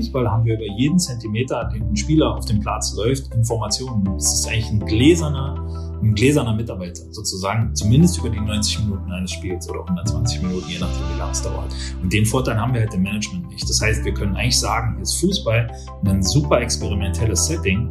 [0.00, 4.04] Fußball haben wir über jeden Zentimeter, den ein Spieler auf dem Platz läuft, Informationen.
[4.14, 9.30] Das ist eigentlich ein gläserner, ein gläserner Mitarbeiter, sozusagen, zumindest über die 90 Minuten eines
[9.32, 11.74] Spiels oder 120 Minuten, je nachdem, wie lange es dauert.
[12.02, 13.68] Und den Vorteil haben wir halt im Management nicht.
[13.68, 15.70] Das heißt, wir können eigentlich sagen, hier ist Fußball
[16.06, 17.90] ein super experimentelles Setting,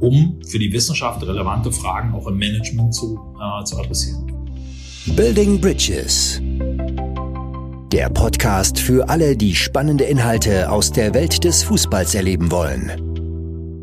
[0.00, 4.26] um für die Wissenschaft relevante Fragen auch im Management zu, äh, zu adressieren.
[5.14, 6.40] Building Bridges.
[7.94, 12.90] Der Podcast für alle, die spannende Inhalte aus der Welt des Fußballs erleben wollen.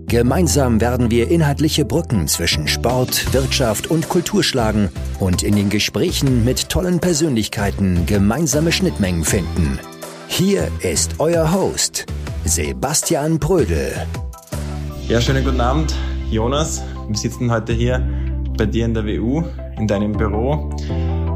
[0.08, 4.90] Gemeinsam werden wir inhaltliche Brücken zwischen Sport, Wirtschaft und Kultur schlagen
[5.22, 9.80] und in den Gesprächen mit tollen Persönlichkeiten gemeinsame Schnittmengen finden.
[10.28, 12.06] Hier ist euer Host,
[12.44, 13.94] Sebastian Prödel.
[15.08, 15.96] Ja, schönen guten Abend,
[16.30, 16.84] Jonas.
[17.08, 18.06] Wir sitzen heute hier
[18.58, 19.42] bei dir in der WU,
[19.78, 20.70] in deinem Büro.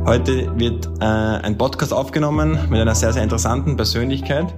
[0.06, 4.54] Heute wird äh, ein Podcast aufgenommen mit einer sehr, sehr interessanten Persönlichkeit,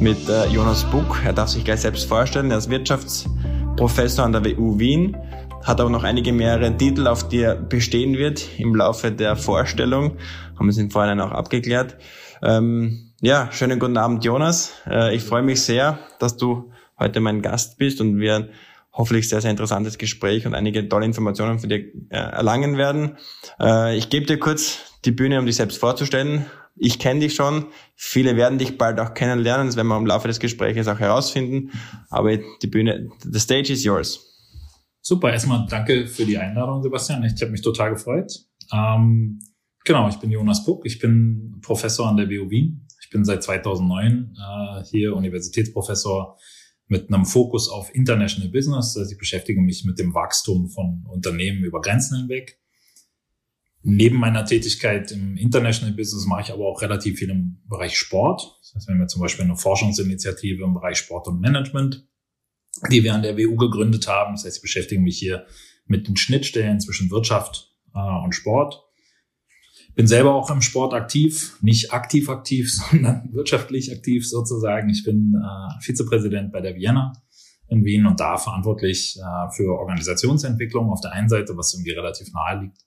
[0.00, 1.20] mit äh, Jonas Buck.
[1.22, 2.50] Er darf sich gleich selbst vorstellen.
[2.50, 5.14] Er ist Wirtschaftsprofessor an der WU Wien,
[5.62, 10.16] hat aber noch einige mehrere Titel, auf die er bestehen wird im Laufe der Vorstellung.
[10.58, 11.98] Haben wir es im Vorhinein auch abgeklärt.
[12.42, 14.72] Ähm, ja, schönen guten Abend, Jonas.
[14.88, 18.48] Äh, ich freue mich sehr, dass du heute mein Gast bist und wir
[18.96, 23.16] hoffentlich sehr, sehr interessantes Gespräch und einige tolle Informationen für dich äh, erlangen werden.
[23.60, 26.46] Äh, ich gebe dir kurz die Bühne, um dich selbst vorzustellen.
[26.78, 27.66] Ich kenne dich schon.
[27.94, 29.66] Viele werden dich bald auch kennenlernen.
[29.66, 31.70] Das werden wir im Laufe des Gesprächs auch herausfinden.
[32.10, 34.20] Aber die Bühne, the stage is yours.
[35.00, 35.30] Super.
[35.30, 37.22] Erstmal danke für die Einladung, Sebastian.
[37.24, 38.32] Ich habe mich total gefreut.
[38.72, 39.40] Ähm,
[39.84, 40.84] genau, ich bin Jonas Puck.
[40.84, 42.86] Ich bin Professor an der BU Wien.
[43.00, 46.36] Ich bin seit 2009 äh, hier Universitätsprofessor
[46.88, 48.96] mit einem Fokus auf International Business.
[48.96, 52.60] Also ich beschäftige mich mit dem Wachstum von Unternehmen über Grenzen hinweg.
[53.82, 58.58] Neben meiner Tätigkeit im International Business mache ich aber auch relativ viel im Bereich Sport.
[58.60, 62.06] Das heißt, wir haben ja zum Beispiel eine Forschungsinitiative im Bereich Sport und Management,
[62.90, 64.34] die wir an der WU gegründet haben.
[64.34, 65.46] Das heißt, ich beschäftige mich hier
[65.86, 68.85] mit den Schnittstellen zwischen Wirtschaft äh, und Sport
[69.96, 74.88] bin selber auch im Sport aktiv, nicht aktiv aktiv, sondern wirtschaftlich aktiv sozusagen.
[74.90, 77.12] Ich bin äh, Vizepräsident bei der Vienna
[77.68, 82.32] in Wien und da verantwortlich äh, für Organisationsentwicklung auf der einen Seite, was irgendwie relativ
[82.32, 82.78] nahe liegt,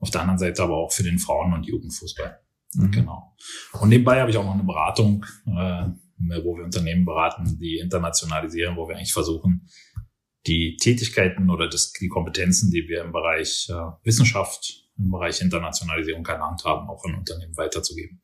[0.00, 2.40] auf der anderen Seite aber auch für den Frauen- und Jugendfußball.
[2.74, 2.90] Mhm.
[2.90, 3.36] Genau.
[3.78, 5.86] Und nebenbei habe ich auch noch eine Beratung, äh,
[6.42, 9.68] wo wir Unternehmen beraten, die internationalisieren, wo wir eigentlich versuchen,
[10.46, 16.24] die Tätigkeiten oder das, die Kompetenzen, die wir im Bereich äh, Wissenschaft im Bereich Internationalisierung
[16.26, 18.20] erlangt haben, auch an Unternehmen weiterzugeben.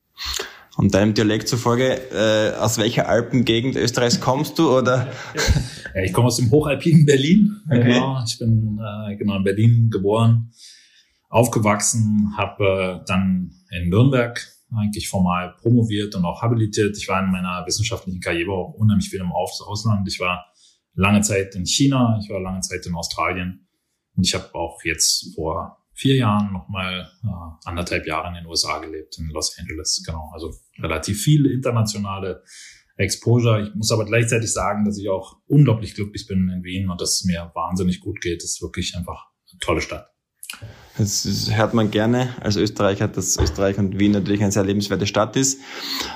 [0.77, 5.13] Und deinem Dialekt zufolge, äh, aus welcher Alpengegend Österreichs kommst du, oder?
[5.95, 7.61] ja, ich komme aus dem hochalpinen Berlin.
[7.67, 7.83] Okay.
[7.83, 8.23] Genau.
[8.25, 10.53] Ich bin äh, genau in Berlin geboren,
[11.29, 14.41] aufgewachsen, habe äh, dann in Nürnberg
[14.77, 16.97] eigentlich formal promoviert und auch habilitiert.
[16.97, 20.07] Ich war in meiner wissenschaftlichen Karriere auch unheimlich viel im Ausland.
[20.07, 20.47] Ich war
[20.95, 23.67] lange Zeit in China, ich war lange Zeit in Australien
[24.15, 28.79] und ich habe auch jetzt vor vier Jahren nochmal äh, anderthalb Jahre in den USA
[28.79, 30.03] gelebt, in Los Angeles.
[30.07, 32.43] Genau, also relativ viele internationale
[32.97, 33.63] Exposure.
[33.63, 37.17] Ich muss aber gleichzeitig sagen, dass ich auch unglaublich glücklich bin in Wien und dass
[37.17, 38.43] es mir wahnsinnig gut geht.
[38.43, 40.11] Es ist wirklich einfach eine tolle Stadt.
[41.01, 45.35] Das hört man gerne als Österreicher, dass Österreich und Wien natürlich eine sehr lebenswerte Stadt
[45.35, 45.61] ist.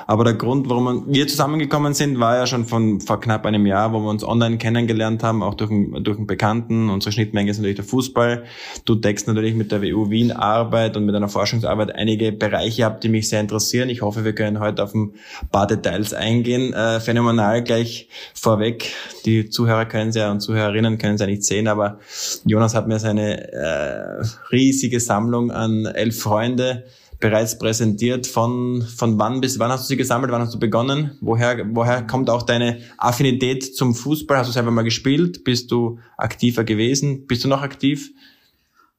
[0.06, 3.94] Aber der Grund, warum wir zusammengekommen sind, war ja schon von vor knapp einem Jahr,
[3.94, 6.90] wo wir uns online kennengelernt haben, auch durch einen, durch einen Bekannten.
[6.90, 8.44] Unsere Schnittmenge ist natürlich der Fußball.
[8.84, 13.00] Du deckst natürlich mit der WU Wien Arbeit und mit einer Forschungsarbeit einige Bereiche ab,
[13.00, 13.88] die mich sehr interessieren.
[13.88, 15.14] Ich hoffe, wir können heute auf ein
[15.50, 16.74] paar Details eingehen.
[16.74, 18.92] Äh, phänomenal gleich vorweg.
[19.24, 22.00] Die Zuhörer können es ja und Zuhörerinnen können es ja nicht sehen, aber
[22.44, 26.84] Jonas hat mir seine äh, riesige Sammlung an elf Freunde
[27.20, 28.26] bereits präsentiert.
[28.26, 30.32] Von, von wann bis wann hast du sie gesammelt?
[30.32, 31.16] Wann hast du begonnen?
[31.20, 34.38] Woher, woher kommt auch deine Affinität zum Fußball?
[34.38, 35.44] Hast du selber mal gespielt?
[35.44, 37.26] Bist du aktiver gewesen?
[37.26, 38.10] Bist du noch aktiv?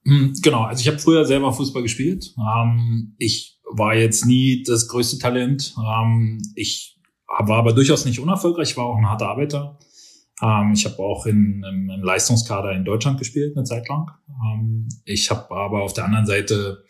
[0.05, 2.33] Hm, genau, also ich habe früher selber Fußball gespielt.
[2.37, 5.75] Ähm, ich war jetzt nie das größte Talent.
[5.77, 6.97] Ähm, ich
[7.27, 9.79] war aber durchaus nicht unerfolgreich, ich war auch ein harter Arbeiter.
[10.41, 14.11] Ähm, ich habe auch in, im, Leistungskader in Deutschland gespielt, eine Zeit lang.
[14.29, 16.83] Ähm, ich habe aber auf der anderen Seite,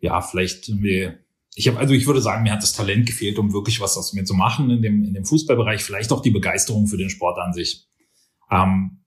[0.00, 1.10] ja, vielleicht irgendwie,
[1.54, 4.12] ich habe, also ich würde sagen, mir hat das Talent gefehlt, um wirklich was aus
[4.12, 7.38] mir zu machen in dem, in dem Fußballbereich, vielleicht auch die Begeisterung für den Sport
[7.38, 7.86] an sich.
[8.50, 9.04] Ähm,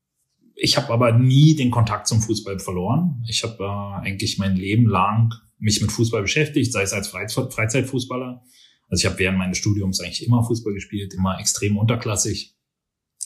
[0.55, 3.23] ich habe aber nie den Kontakt zum Fußball verloren.
[3.29, 8.41] Ich habe äh, eigentlich mein Leben lang mich mit Fußball beschäftigt, sei es als Freizeitfußballer.
[8.89, 12.56] Also ich habe während meines Studiums eigentlich immer Fußball gespielt, immer extrem unterklassig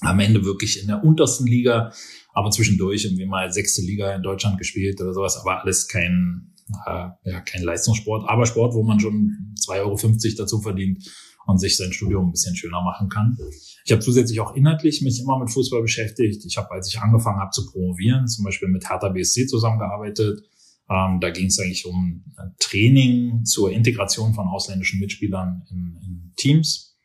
[0.01, 1.94] am Ende wirklich in der untersten Liga,
[2.33, 6.53] aber zwischendurch irgendwie mal sechste Liga in Deutschland gespielt oder sowas, aber alles kein,
[6.86, 11.07] äh, ja, kein Leistungssport, aber Sport, wo man schon 2,50 Euro dazu verdient
[11.45, 13.38] und sich sein Studium ein bisschen schöner machen kann.
[13.86, 16.45] Ich habe zusätzlich auch inhaltlich mich immer mit Fußball beschäftigt.
[16.45, 20.42] Ich habe, als ich angefangen habe zu promovieren, zum Beispiel mit Hertha BSC zusammengearbeitet.
[20.89, 22.24] Ähm, da ging es eigentlich um
[22.59, 26.98] Training zur Integration von ausländischen Mitspielern in, in Teams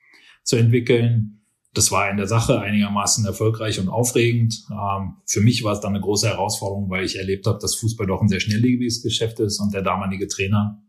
[0.44, 1.35] zu entwickeln.
[1.76, 4.64] Das war in der Sache einigermaßen erfolgreich und aufregend.
[4.70, 8.06] Ähm, für mich war es dann eine große Herausforderung, weil ich erlebt habe, dass Fußball
[8.06, 10.82] doch ein sehr schnelllebiges Geschäft ist und der damalige Trainer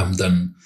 [0.00, 0.56] ähm, dann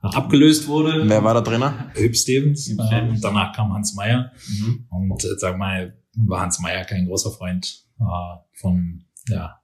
[0.00, 1.08] abgelöst wurde.
[1.08, 1.92] Wer war der Trainer?
[1.94, 2.68] Hüb Stevens.
[2.68, 4.32] Ähm, danach kam Hans Meyer.
[4.48, 4.86] Mhm.
[4.90, 9.60] Und äh, sag mal, war Hans Meyer kein großer Freund äh, von ja,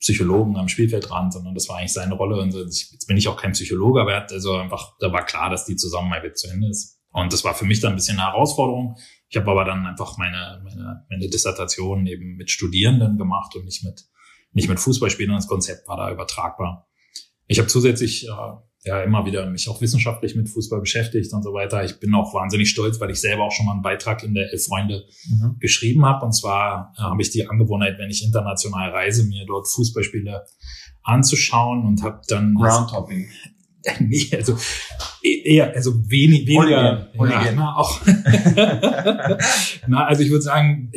[0.00, 2.40] Psychologen am Spielfeldrand, sondern das war eigentlich seine Rolle.
[2.40, 5.48] Und jetzt bin ich auch kein Psychologe, aber er hat also einfach, da war klar,
[5.48, 6.97] dass die Zusammenarbeit zu Ende ist.
[7.12, 8.96] Und das war für mich dann ein bisschen eine Herausforderung.
[9.28, 13.84] Ich habe aber dann einfach meine, meine, meine Dissertation eben mit Studierenden gemacht und nicht
[13.84, 14.04] mit,
[14.52, 15.36] nicht mit Fußballspielern.
[15.36, 16.86] Das Konzept war da übertragbar.
[17.46, 18.30] Ich habe zusätzlich äh,
[18.84, 21.84] ja immer wieder mich auch wissenschaftlich mit Fußball beschäftigt und so weiter.
[21.84, 24.52] Ich bin auch wahnsinnig stolz, weil ich selber auch schon mal einen Beitrag in der
[24.52, 25.56] Elf Freunde mhm.
[25.58, 26.24] geschrieben habe.
[26.24, 30.44] Und zwar äh, habe ich die Angewohnheit, wenn ich international reise, mir dort Fußballspiele
[31.02, 33.28] anzuschauen und habe dann Groundtopping.
[34.00, 34.56] nee, also
[35.22, 37.08] eher, also wenig, weniger.
[37.16, 37.44] Hooligan.
[37.44, 38.00] Ja, na, auch.
[39.86, 40.90] na, also ich würde sagen,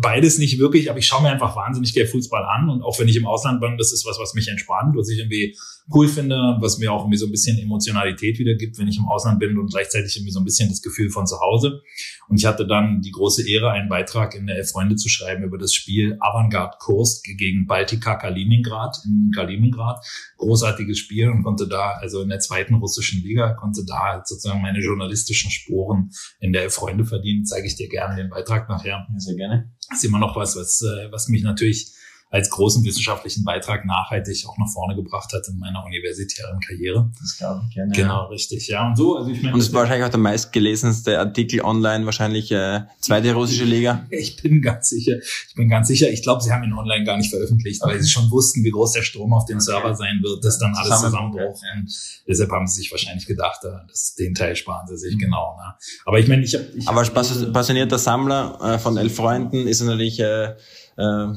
[0.00, 3.08] beides nicht wirklich, aber ich schaue mir einfach wahnsinnig gerne Fußball an und auch wenn
[3.08, 5.56] ich im Ausland bin, das ist was, was mich entspannt, was ich irgendwie
[5.94, 9.38] cool finde, was mir auch irgendwie so ein bisschen Emotionalität wiedergibt, wenn ich im Ausland
[9.38, 11.82] bin und gleichzeitig irgendwie so ein bisschen das Gefühl von zu Hause.
[12.28, 15.56] Und ich hatte dann die große Ehre, einen Beitrag in der Freunde zu schreiben über
[15.56, 20.04] das Spiel Avantgarde Kursk gegen Baltika Kaliningrad in Kaliningrad.
[20.36, 24.80] Großartiges Spiel und konnte da, also in der zweiten russischen Liga, konnte da sozusagen meine
[24.80, 27.44] journalistischen Sporen in der Freunde verdienen.
[27.44, 29.06] Zeige ich dir gerne den Beitrag nachher.
[29.16, 29.72] Sehr gerne.
[29.88, 31.92] Das ist immer noch was, was, äh, was mich natürlich
[32.30, 37.10] als großen wissenschaftlichen Beitrag nachhaltig auch nach vorne gebracht hat in meiner universitären Karriere.
[37.20, 37.92] Das glaube ich gerne.
[37.92, 38.26] Genau, ja.
[38.26, 38.68] richtig.
[38.68, 39.54] Ja, und so, also ich meine.
[39.54, 44.06] Und es war wahrscheinlich auch der meistgelesenste Artikel online, wahrscheinlich äh, zweite russische Liga.
[44.18, 45.16] Ich bin ganz sicher.
[45.48, 46.10] Ich bin ganz sicher.
[46.10, 47.92] Ich glaube, sie haben ihn online gar nicht veröffentlicht, okay.
[47.92, 49.64] weil sie schon wussten, wie groß der Strom auf dem okay.
[49.64, 51.60] Server sein wird, dass dann alles zusammenbruch.
[51.62, 51.78] Ja.
[51.78, 51.90] Und
[52.26, 55.20] deshalb haben sie sich wahrscheinlich gedacht, äh, dass den Teil sparen sie sich mhm.
[55.20, 55.56] genau.
[55.56, 55.74] Ne?
[56.04, 56.66] Aber ich meine, ich habe.
[56.86, 57.10] Aber als
[57.52, 60.54] passionierter Sammler äh, von elf Freunden ist natürlich äh,
[60.96, 61.32] äh,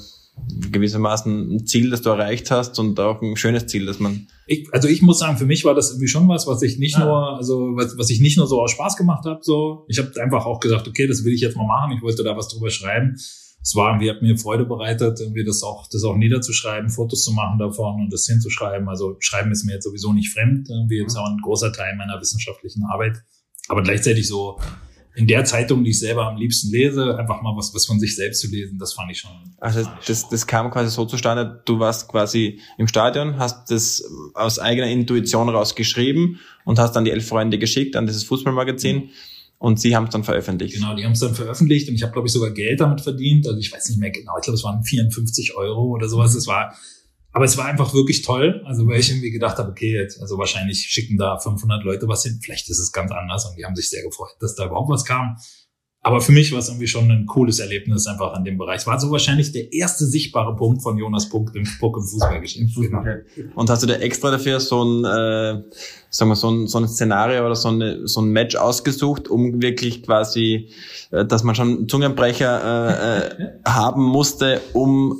[0.71, 4.27] gewissermaßen ein Ziel, das du erreicht hast und auch ein schönes Ziel, dass man.
[4.47, 6.97] Ich, also ich muss sagen, für mich war das irgendwie schon was, was ich nicht
[6.97, 7.05] ja.
[7.05, 9.39] nur, also was, was ich nicht nur so aus Spaß gemacht habe.
[9.43, 11.93] So, ich habe einfach auch gesagt, okay, das will ich jetzt mal machen.
[11.95, 13.15] Ich wollte da was drüber schreiben.
[13.63, 17.31] Es war irgendwie, hat mir Freude bereitet, irgendwie das auch, das auch niederzuschreiben, Fotos zu
[17.31, 18.89] machen davon und das hinzuschreiben.
[18.89, 20.67] Also Schreiben ist mir jetzt sowieso nicht fremd.
[20.69, 23.21] Irgendwie ist auch ein großer Teil meiner wissenschaftlichen Arbeit.
[23.67, 24.59] Aber gleichzeitig so
[25.15, 28.15] in der Zeitung, die ich selber am liebsten lese, einfach mal was, was von sich
[28.15, 29.31] selbst zu lesen, das fand ich schon.
[29.59, 34.03] Also das, das kam quasi so zustande, du warst quasi im Stadion, hast das
[34.33, 38.97] aus eigener Intuition raus geschrieben und hast dann die elf Freunde geschickt an dieses Fußballmagazin.
[38.97, 39.09] Mhm.
[39.57, 40.73] Und sie haben es dann veröffentlicht.
[40.73, 43.45] Genau, die haben es dann veröffentlicht und ich habe, glaube ich, sogar Geld damit verdient.
[43.45, 46.33] Also ich weiß nicht mehr genau, ich glaube, es waren 54 Euro oder sowas.
[46.33, 46.73] Es war
[47.33, 50.37] aber es war einfach wirklich toll, also weil ich irgendwie gedacht habe, okay, jetzt, also
[50.37, 53.75] wahrscheinlich schicken da 500 Leute was hin, vielleicht ist es ganz anders und die haben
[53.75, 55.37] sich sehr gefreut, dass da überhaupt was kam.
[56.03, 58.81] Aber für mich war es irgendwie schon ein cooles Erlebnis einfach an dem Bereich.
[58.81, 62.75] Es war so wahrscheinlich der erste sichtbare Punkt von Jonas Puck im, Puck im Fußballgeschäft.
[62.75, 63.21] Okay.
[63.53, 65.61] Und hast du da extra dafür so ein, äh,
[66.09, 69.61] sagen wir, so ein, so ein Szenario oder so, eine, so ein Match ausgesucht, um
[69.61, 70.69] wirklich quasi,
[71.11, 75.19] äh, dass man schon Zungenbrecher äh, äh, haben musste, um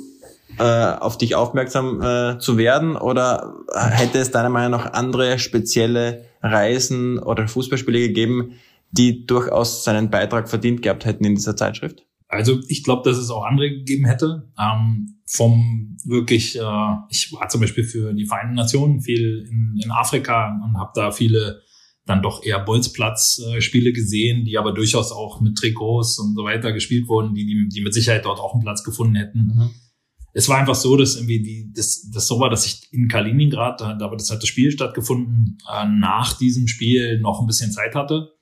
[0.58, 2.96] äh, auf dich aufmerksam äh, zu werden?
[2.96, 8.52] Oder hätte es deiner Meinung nach andere spezielle Reisen oder Fußballspiele gegeben,
[8.90, 12.04] die durchaus seinen Beitrag verdient gehabt hätten in dieser Zeitschrift?
[12.28, 14.50] Also ich glaube, dass es auch andere gegeben hätte.
[14.58, 19.90] Ähm, vom wirklich, äh, ich war zum Beispiel für die Vereinten Nationen viel in, in
[19.90, 21.62] Afrika und habe da viele
[22.04, 26.72] dann doch eher Bolzplatz-Spiele äh, gesehen, die aber durchaus auch mit Trikots und so weiter
[26.72, 29.52] gespielt wurden, die, die, die mit Sicherheit dort auch einen Platz gefunden hätten.
[29.54, 29.70] Mhm
[30.34, 33.80] es war einfach so, dass irgendwie die, das, das so war, dass ich in Kaliningrad,
[33.80, 37.94] da, da das hat das Spiel stattgefunden, äh, nach diesem Spiel noch ein bisschen Zeit
[37.94, 38.32] hatte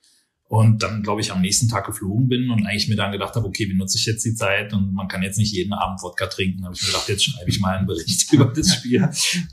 [0.51, 3.47] und dann, glaube ich, am nächsten Tag geflogen bin und eigentlich mir dann gedacht habe,
[3.47, 6.27] okay, wie nutze ich jetzt die Zeit und man kann jetzt nicht jeden Abend Wodka
[6.27, 6.65] trinken.
[6.65, 9.09] habe ich mir gedacht, jetzt schreibe ich mal einen Bericht über das Spiel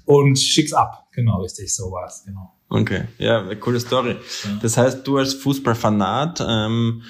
[0.06, 1.08] und schick's ab.
[1.12, 2.54] Genau, richtig, so war es, genau.
[2.70, 4.16] Okay, ja, coole Story.
[4.44, 4.60] Ja.
[4.62, 7.04] Das heißt, du als Fußballfanat ähm,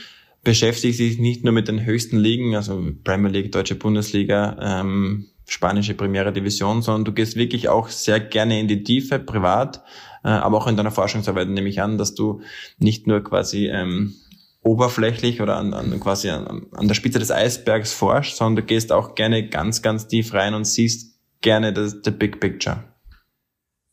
[0.43, 5.93] beschäftigt sich nicht nur mit den höchsten Ligen, also Premier League, Deutsche Bundesliga, ähm, spanische
[5.93, 9.83] Primera Division, sondern du gehst wirklich auch sehr gerne in die Tiefe, privat,
[10.23, 12.41] äh, aber auch in deiner Forschungsarbeit nehme ich an, dass du
[12.77, 14.15] nicht nur quasi ähm,
[14.61, 18.91] oberflächlich oder an, an quasi an, an der Spitze des Eisbergs forschst, sondern du gehst
[18.91, 22.83] auch gerne ganz, ganz tief rein und siehst gerne das the big picture.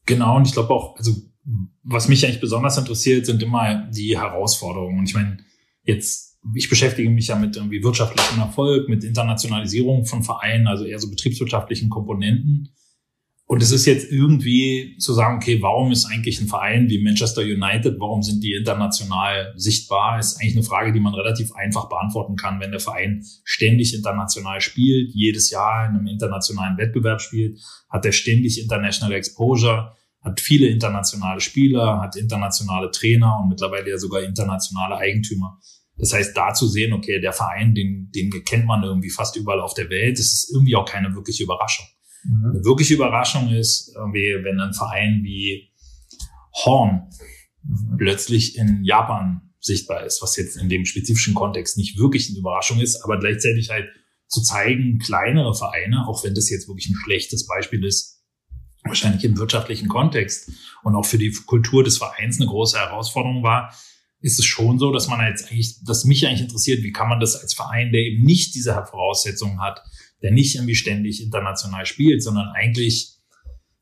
[0.07, 1.13] Genau, und ich glaube auch, also
[1.83, 4.99] was mich eigentlich besonders interessiert, sind immer die Herausforderungen.
[4.99, 5.39] Und ich meine,
[5.83, 10.99] jetzt, ich beschäftige mich ja mit irgendwie wirtschaftlichem Erfolg, mit Internationalisierung von Vereinen, also eher
[10.99, 12.71] so betriebswirtschaftlichen Komponenten.
[13.47, 17.43] Und es ist jetzt irgendwie zu sagen, okay, warum ist eigentlich ein Verein wie Manchester
[17.43, 22.37] United, warum sind die international sichtbar, ist eigentlich eine Frage, die man relativ einfach beantworten
[22.37, 27.61] kann, wenn der Verein ständig international spielt, jedes Jahr in einem internationalen Wettbewerb spielt,
[27.91, 33.99] hat er ständig International Exposure, hat viele internationale Spieler, hat internationale Trainer und mittlerweile ja
[33.99, 35.61] sogar internationale Eigentümer.
[35.97, 39.61] Das heißt, da zu sehen, okay, der Verein, den, den kennt man irgendwie fast überall
[39.61, 41.87] auf der Welt, das ist irgendwie auch keine wirkliche Überraschung.
[42.25, 42.51] Mhm.
[42.51, 45.71] Eine wirkliche Überraschung ist, wenn ein Verein wie
[46.65, 47.11] Horn
[47.63, 47.97] mhm.
[47.97, 52.81] plötzlich in Japan sichtbar ist, was jetzt in dem spezifischen Kontext nicht wirklich eine Überraschung
[52.81, 53.89] ist, aber gleichzeitig halt
[54.27, 58.23] zu zeigen, kleinere Vereine, auch wenn das jetzt wirklich ein schlechtes Beispiel ist,
[58.85, 60.51] wahrscheinlich im wirtschaftlichen Kontext
[60.83, 63.75] und auch für die Kultur des Vereins eine große Herausforderung war,
[64.25, 67.21] ist es schon so, dass man jetzt eigentlich, dass mich eigentlich interessiert, wie kann man
[67.21, 69.83] das als Verein, der eben nicht diese Voraussetzungen hat,
[70.23, 73.19] der nicht irgendwie ständig international spielt, sondern eigentlich,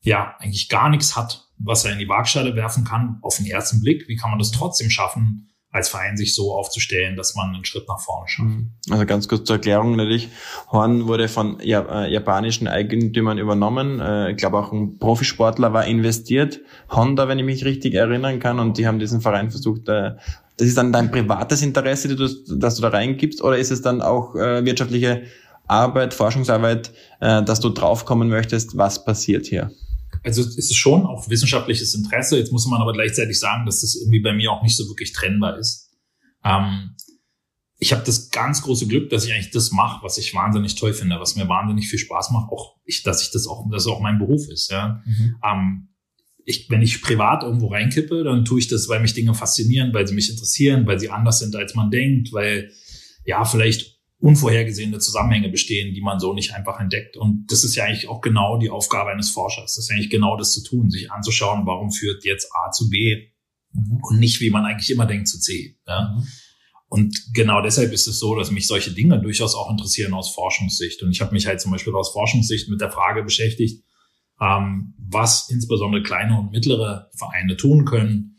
[0.01, 3.81] ja, eigentlich gar nichts hat, was er in die Waagschale werfen kann, auf den ersten
[3.81, 4.09] Blick.
[4.09, 7.87] Wie kann man das trotzdem schaffen, als Verein sich so aufzustellen, dass man einen Schritt
[7.87, 8.47] nach vorne schafft.
[8.47, 8.69] Mhm.
[8.91, 10.29] Also ganz kurz zur Erklärung natürlich.
[10.71, 13.99] Horn wurde von äh, japanischen Eigentümern übernommen.
[13.99, 16.61] Äh, ich glaube auch ein Profisportler war investiert.
[16.91, 18.59] Honda, wenn ich mich richtig erinnern kann.
[18.59, 20.11] Und die haben diesen Verein versucht, äh,
[20.57, 24.35] das ist dann dein privates Interesse, dass du da reingibst, oder ist es dann auch
[24.35, 25.23] wirtschaftliche
[25.65, 29.71] Arbeit, Forschungsarbeit, dass du draufkommen möchtest, was passiert hier?
[30.23, 32.37] Also ist es schon auch wissenschaftliches Interesse.
[32.37, 35.13] Jetzt muss man aber gleichzeitig sagen, dass das irgendwie bei mir auch nicht so wirklich
[35.13, 35.91] trennbar ist.
[36.43, 36.95] Ähm,
[37.79, 40.93] ich habe das ganz große Glück, dass ich eigentlich das mache, was ich wahnsinnig toll
[40.93, 43.87] finde, was mir wahnsinnig viel Spaß macht, auch ich, dass ich das auch, dass es
[43.87, 44.71] auch mein Beruf ist.
[44.71, 45.01] Ja.
[45.05, 45.35] Mhm.
[45.43, 45.89] Ähm,
[46.45, 50.07] ich, wenn ich privat irgendwo reinkippe, dann tue ich das, weil mich Dinge faszinieren, weil
[50.07, 52.71] sie mich interessieren, weil sie anders sind, als man denkt, weil
[53.25, 53.92] ja vielleicht
[54.23, 57.17] unvorhergesehene Zusammenhänge bestehen, die man so nicht einfach entdeckt.
[57.17, 59.75] Und das ist ja eigentlich auch genau die Aufgabe eines Forschers.
[59.75, 62.89] Das ist ja eigentlich genau das zu tun, sich anzuschauen, warum führt jetzt A zu
[62.89, 63.27] B
[63.73, 63.99] mhm.
[64.01, 65.77] und nicht, wie man eigentlich immer denkt, zu C.
[65.85, 66.15] Ja?
[66.15, 66.27] Mhm.
[66.87, 71.03] Und genau deshalb ist es so, dass mich solche Dinge durchaus auch interessieren aus Forschungssicht.
[71.03, 73.83] Und ich habe mich halt zum Beispiel aus Forschungssicht mit der Frage beschäftigt,
[74.39, 78.32] ähm, was insbesondere kleine und mittlere Vereine tun können,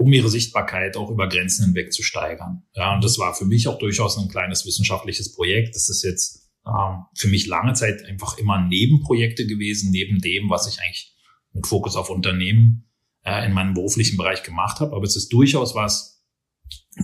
[0.00, 2.62] um ihre Sichtbarkeit auch über Grenzen hinweg zu steigern.
[2.74, 5.74] Ja, und das war für mich auch durchaus ein kleines wissenschaftliches Projekt.
[5.74, 10.66] Das ist jetzt ähm, für mich lange Zeit einfach immer Nebenprojekte gewesen, neben dem, was
[10.66, 11.14] ich eigentlich
[11.52, 12.88] mit Fokus auf Unternehmen
[13.26, 14.96] äh, in meinem beruflichen Bereich gemacht habe.
[14.96, 16.24] Aber es ist durchaus was,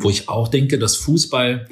[0.00, 1.68] wo ich auch denke, dass Fußball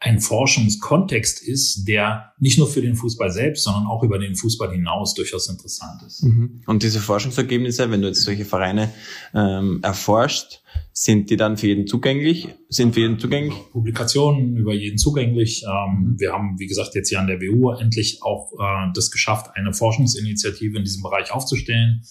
[0.00, 4.70] ein Forschungskontext ist, der nicht nur für den Fußball selbst, sondern auch über den Fußball
[4.70, 6.22] hinaus durchaus interessant ist.
[6.22, 6.62] Mhm.
[6.66, 8.92] Und diese Forschungsergebnisse, wenn du jetzt solche Vereine
[9.34, 10.60] ähm, erforscht,
[10.92, 12.48] sind die dann für jeden zugänglich?
[12.68, 13.54] Sind für jeden zugänglich?
[13.72, 15.64] Publikationen über jeden zugänglich.
[15.64, 19.50] Ähm, wir haben, wie gesagt, jetzt hier an der WU endlich auch äh, das geschafft,
[19.54, 22.02] eine Forschungsinitiative in diesem Bereich aufzustellen,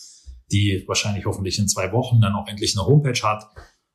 [0.51, 3.45] die wahrscheinlich hoffentlich in zwei Wochen dann auch endlich eine Homepage hat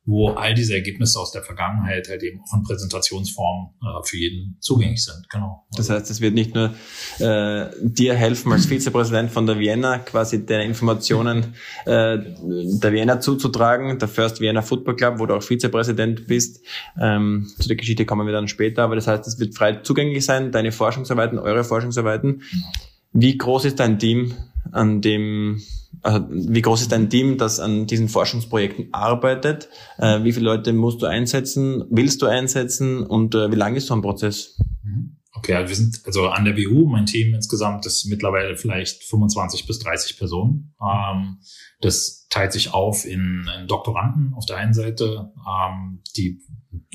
[0.05, 4.57] wo all diese Ergebnisse aus der Vergangenheit halt eben auch in Präsentationsform äh, für jeden
[4.59, 5.29] zugänglich sind.
[5.29, 5.65] Genau.
[5.77, 6.73] Das heißt, es wird nicht nur
[7.19, 11.53] äh, dir helfen als Vizepräsident von der Vienna quasi deine Informationen
[11.85, 16.65] äh, der Vienna zuzutragen, der First Vienna Football Club, wo du auch Vizepräsident bist.
[16.99, 20.25] Ähm, zu der Geschichte kommen wir dann später, aber das heißt, es wird frei zugänglich
[20.25, 22.39] sein, deine Forschungsarbeiten, eure Forschungsarbeiten.
[22.39, 22.67] Genau.
[23.13, 24.33] Wie groß ist dein Team,
[24.71, 25.61] an dem
[26.01, 29.69] also wie groß ist dein Team, das an diesen Forschungsprojekten arbeitet?
[29.97, 33.87] Äh, wie viele Leute musst du einsetzen, willst du einsetzen und äh, wie lange ist
[33.87, 34.59] so ein Prozess?
[34.83, 35.17] Mhm.
[35.35, 39.65] Okay, also wir sind also an der BU, mein Team insgesamt ist mittlerweile vielleicht 25
[39.65, 40.73] bis 30 Personen.
[40.81, 41.39] Ähm,
[41.81, 46.39] das teilt sich auf in, in Doktoranden auf der einen Seite, ähm, die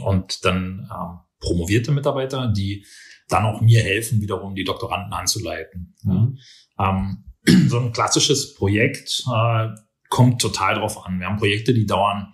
[0.00, 2.86] und dann ähm, promovierte Mitarbeiter, die
[3.28, 5.94] dann auch mir helfen, wiederum die Doktoranden anzuleiten.
[6.02, 6.38] Mhm.
[6.78, 6.90] Ja.
[6.90, 7.24] Ähm,
[7.68, 9.68] so ein klassisches Projekt äh,
[10.08, 11.20] kommt total drauf an.
[11.20, 12.32] Wir haben Projekte, die dauern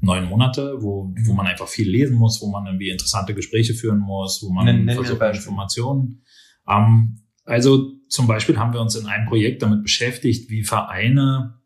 [0.00, 3.98] neun Monate, wo, wo man einfach viel lesen muss, wo man irgendwie interessante Gespräche führen
[3.98, 6.24] muss, wo man Nenn, versucht Informationen.
[6.68, 11.60] Ähm, also zum Beispiel haben wir uns in einem Projekt damit beschäftigt, wie Vereine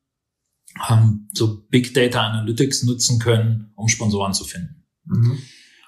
[0.90, 4.84] ähm, so Big Data Analytics nutzen können, um Sponsoren zu finden.
[5.04, 5.38] Mhm.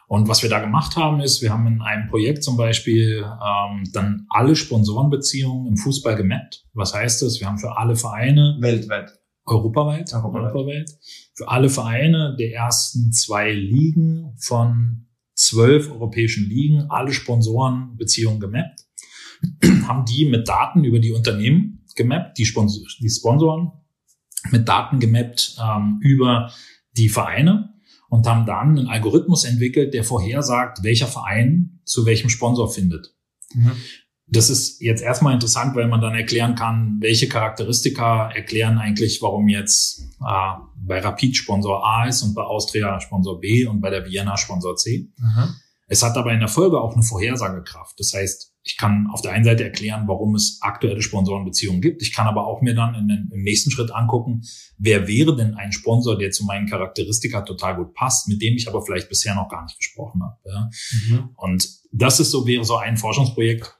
[0.06, 3.88] Und was wir da gemacht haben, ist, wir haben in einem Projekt zum Beispiel ähm,
[3.92, 6.66] dann alle Sponsorenbeziehungen im Fußball gemappt.
[6.74, 7.40] Was heißt das?
[7.40, 9.10] Wir haben für alle Vereine weltweit,
[9.46, 10.90] europaweit, europaweit, europaweit.
[11.34, 18.86] Für alle Vereine der ersten zwei Ligen von zwölf europäischen Ligen alle Sponsorenbeziehungen gemappt,
[19.88, 23.72] haben die mit Daten über die Unternehmen gemappt, die, Sponsor die Sponsoren
[24.50, 26.52] mit Daten gemappt ähm, über
[26.92, 27.73] die Vereine
[28.14, 33.12] und haben dann einen Algorithmus entwickelt, der vorhersagt, welcher Verein zu welchem Sponsor findet.
[33.52, 33.72] Mhm.
[34.28, 39.48] Das ist jetzt erstmal interessant, weil man dann erklären kann, welche Charakteristika erklären eigentlich, warum
[39.48, 44.04] jetzt äh, bei Rapid Sponsor A ist und bei Austria Sponsor B und bei der
[44.04, 45.10] Vienna Sponsor C.
[45.18, 45.56] Mhm.
[45.88, 47.98] Es hat aber in der Folge auch eine Vorhersagekraft.
[47.98, 52.00] Das heißt, ich kann auf der einen Seite erklären, warum es aktuelle Sponsorenbeziehungen gibt.
[52.00, 54.42] Ich kann aber auch mir dann in den, im nächsten Schritt angucken,
[54.78, 58.66] wer wäre denn ein Sponsor, der zu meinen Charakteristika total gut passt, mit dem ich
[58.66, 60.38] aber vielleicht bisher noch gar nicht gesprochen habe.
[60.46, 60.70] Ja?
[61.08, 61.28] Mhm.
[61.36, 63.78] Und das ist so, wäre so ein Forschungsprojekt,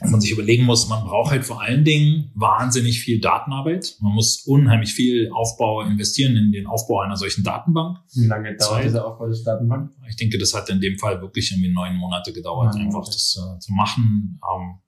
[0.00, 3.96] und man sich überlegen muss, man braucht halt vor allen Dingen wahnsinnig viel Datenarbeit.
[4.00, 7.98] Man muss unheimlich viel Aufbau investieren in den Aufbau einer solchen Datenbank.
[8.14, 9.90] Wie lange dauert dieser Aufbau der Datenbank?
[10.08, 13.38] Ich denke, das hat in dem Fall wirklich irgendwie neun Monate gedauert, neun einfach das
[13.38, 14.40] äh, zu machen.
[14.42, 14.78] Ähm,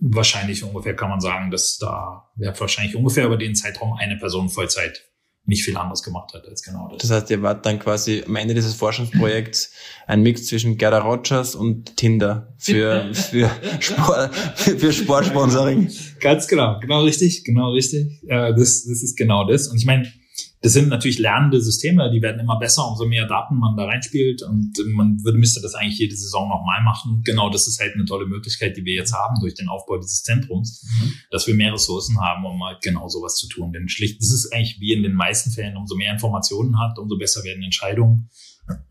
[0.00, 4.48] wahrscheinlich ungefähr kann man sagen, dass da ja, wahrscheinlich ungefähr über den Zeitraum eine Person
[4.48, 5.04] Vollzeit
[5.48, 6.98] nicht viel anderes gemacht hat als genau das.
[6.98, 9.72] Das heißt, ihr wart dann quasi am Ende dieses Forschungsprojekts
[10.06, 13.50] ein Mix zwischen Gerda Rogers und Tinder für, für,
[13.80, 15.90] Sport, für Sportsponsoring.
[16.20, 18.20] Ganz genau, genau richtig, genau richtig.
[18.28, 19.68] Das, das ist genau das.
[19.68, 20.12] Und ich meine,
[20.60, 24.42] das sind natürlich lernende Systeme, die werden immer besser, umso mehr Daten man da reinspielt
[24.42, 27.22] und man würde, müsste das eigentlich jede Saison nochmal machen.
[27.24, 30.22] Genau, das ist halt eine tolle Möglichkeit, die wir jetzt haben durch den Aufbau dieses
[30.24, 31.12] Zentrums, mhm.
[31.30, 33.72] dass wir mehr Ressourcen haben, um halt genau sowas zu tun.
[33.72, 37.16] Denn schlicht, das ist eigentlich wie in den meisten Fällen, umso mehr Informationen hat, umso
[37.18, 38.28] besser werden Entscheidungen.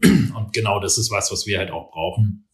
[0.01, 2.49] Und genau das ist was, was wir halt auch brauchen.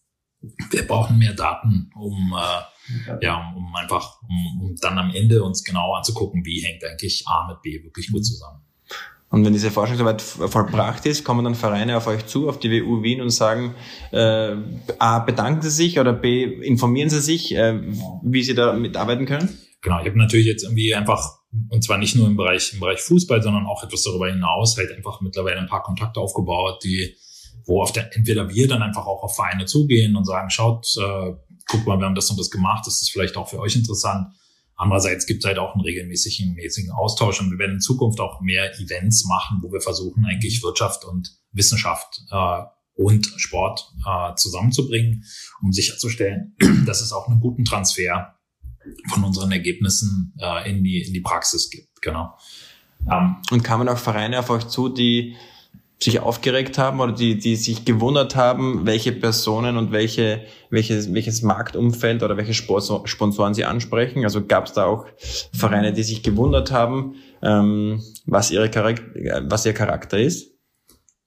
[0.72, 5.64] Wir brauchen mehr Daten, um äh, ja, um einfach, um, um dann am Ende uns
[5.64, 8.62] genau anzugucken, wie hängt eigentlich A mit B wirklich gut zusammen.
[9.34, 13.02] Und wenn diese Forschungsarbeit vollbracht ist, kommen dann Vereine auf euch zu, auf die WU
[13.02, 13.74] Wien und sagen,
[14.12, 14.56] äh,
[15.00, 17.82] A, bedanken sie sich oder B, informieren sie sich, äh,
[18.22, 19.50] wie sie da mitarbeiten können?
[19.82, 23.02] Genau, ich habe natürlich jetzt irgendwie einfach, und zwar nicht nur im Bereich, im Bereich
[23.02, 27.16] Fußball, sondern auch etwas darüber hinaus, halt einfach mittlerweile ein paar Kontakte aufgebaut, die,
[27.66, 31.34] wo auf der, entweder wir dann einfach auch auf Vereine zugehen und sagen, schaut, äh,
[31.68, 34.28] guck mal, wir haben das und das gemacht, das ist vielleicht auch für euch interessant
[34.84, 38.42] Andererseits gibt es halt auch einen regelmäßigen mäßigen Austausch und wir werden in Zukunft auch
[38.42, 42.64] mehr Events machen, wo wir versuchen, eigentlich Wirtschaft und Wissenschaft äh,
[42.96, 45.24] und Sport äh, zusammenzubringen,
[45.62, 48.36] um sicherzustellen, dass es auch einen guten Transfer
[49.08, 52.02] von unseren Ergebnissen äh, in, die, in die Praxis gibt.
[52.02, 52.38] Genau.
[53.10, 55.38] Ähm, und kamen auch Vereine auf euch zu, die
[56.00, 61.42] sich aufgeregt haben oder die, die sich gewundert haben, welche Personen und welche, welches, welches
[61.42, 64.24] Marktumfeld oder welche Sponsoren sie ansprechen.
[64.24, 65.06] Also gab es da auch
[65.54, 70.54] Vereine, die sich gewundert haben, ähm, was, ihre Charakter, was ihr Charakter ist?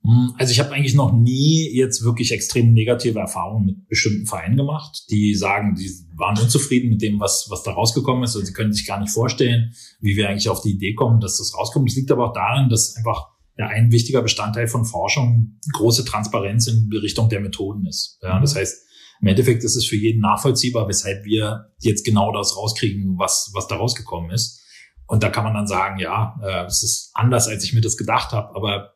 [0.07, 4.57] Hm, also ich habe eigentlich noch nie jetzt wirklich extrem negative Erfahrungen mit bestimmten Vereinen
[4.57, 8.37] gemacht, die sagen, die waren unzufrieden mit dem, was, was da rausgekommen ist.
[8.37, 11.39] Und sie können sich gar nicht vorstellen, wie wir eigentlich auf die Idee kommen, dass
[11.39, 11.91] das rauskommt.
[11.91, 16.67] Es liegt aber auch darin, dass einfach ja ein wichtiger Bestandteil von Forschung große Transparenz
[16.67, 18.19] in Richtung der Methoden ist.
[18.23, 18.59] Ja, das mhm.
[18.59, 18.87] heißt,
[19.23, 23.67] im Endeffekt ist es für jeden nachvollziehbar, weshalb wir jetzt genau das rauskriegen, was, was
[23.67, 24.63] da rausgekommen ist.
[25.07, 27.97] Und da kann man dann sagen, ja, äh, es ist anders, als ich mir das
[27.97, 28.95] gedacht habe, aber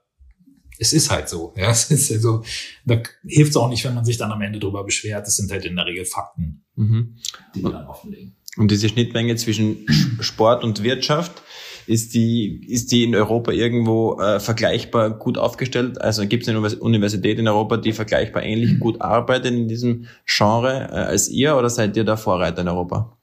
[0.78, 1.54] es ist halt so.
[1.56, 2.42] Ja, es ist also,
[2.84, 5.26] da hilft es auch nicht, wenn man sich dann am Ende drüber beschwert.
[5.26, 7.16] Das sind halt in der Regel Fakten, mhm.
[7.54, 8.36] die wir dann offenlegen.
[8.56, 9.86] Und diese Schnittmenge zwischen
[10.20, 11.42] Sport und Wirtschaft,
[11.90, 16.00] ist die, ist die in Europa irgendwo äh, vergleichbar gut aufgestellt?
[16.00, 20.88] Also gibt es eine Universität in Europa, die vergleichbar ähnlich gut arbeitet in diesem Genre
[20.92, 23.18] äh, als ihr oder seid ihr da Vorreiter in Europa?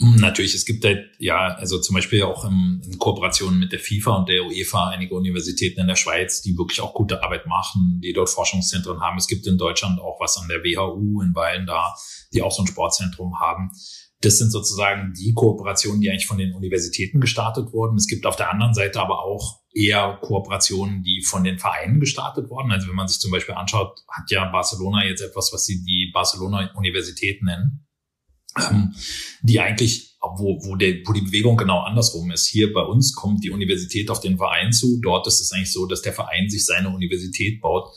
[0.00, 3.80] Hm, natürlich, es gibt halt, ja, also zum Beispiel auch im, in Kooperation mit der
[3.80, 8.00] FIFA und der UEFA einige Universitäten in der Schweiz, die wirklich auch gute Arbeit machen,
[8.02, 9.18] die dort Forschungszentren haben.
[9.18, 11.94] Es gibt in Deutschland auch was an der WHU in Weilen da,
[12.32, 13.72] die auch so ein Sportzentrum haben.
[14.22, 17.96] Das sind sozusagen die Kooperationen, die eigentlich von den Universitäten gestartet wurden.
[17.96, 22.50] Es gibt auf der anderen Seite aber auch eher Kooperationen, die von den Vereinen gestartet
[22.50, 22.70] wurden.
[22.70, 26.10] Also wenn man sich zum Beispiel anschaut, hat ja Barcelona jetzt etwas, was sie die
[26.12, 27.86] Barcelona Universität nennen,
[28.58, 28.94] ähm,
[29.42, 32.46] die eigentlich, wo, wo, der, wo die Bewegung genau andersrum ist.
[32.46, 35.00] Hier bei uns kommt die Universität auf den Verein zu.
[35.00, 37.90] Dort ist es eigentlich so, dass der Verein sich seine Universität baut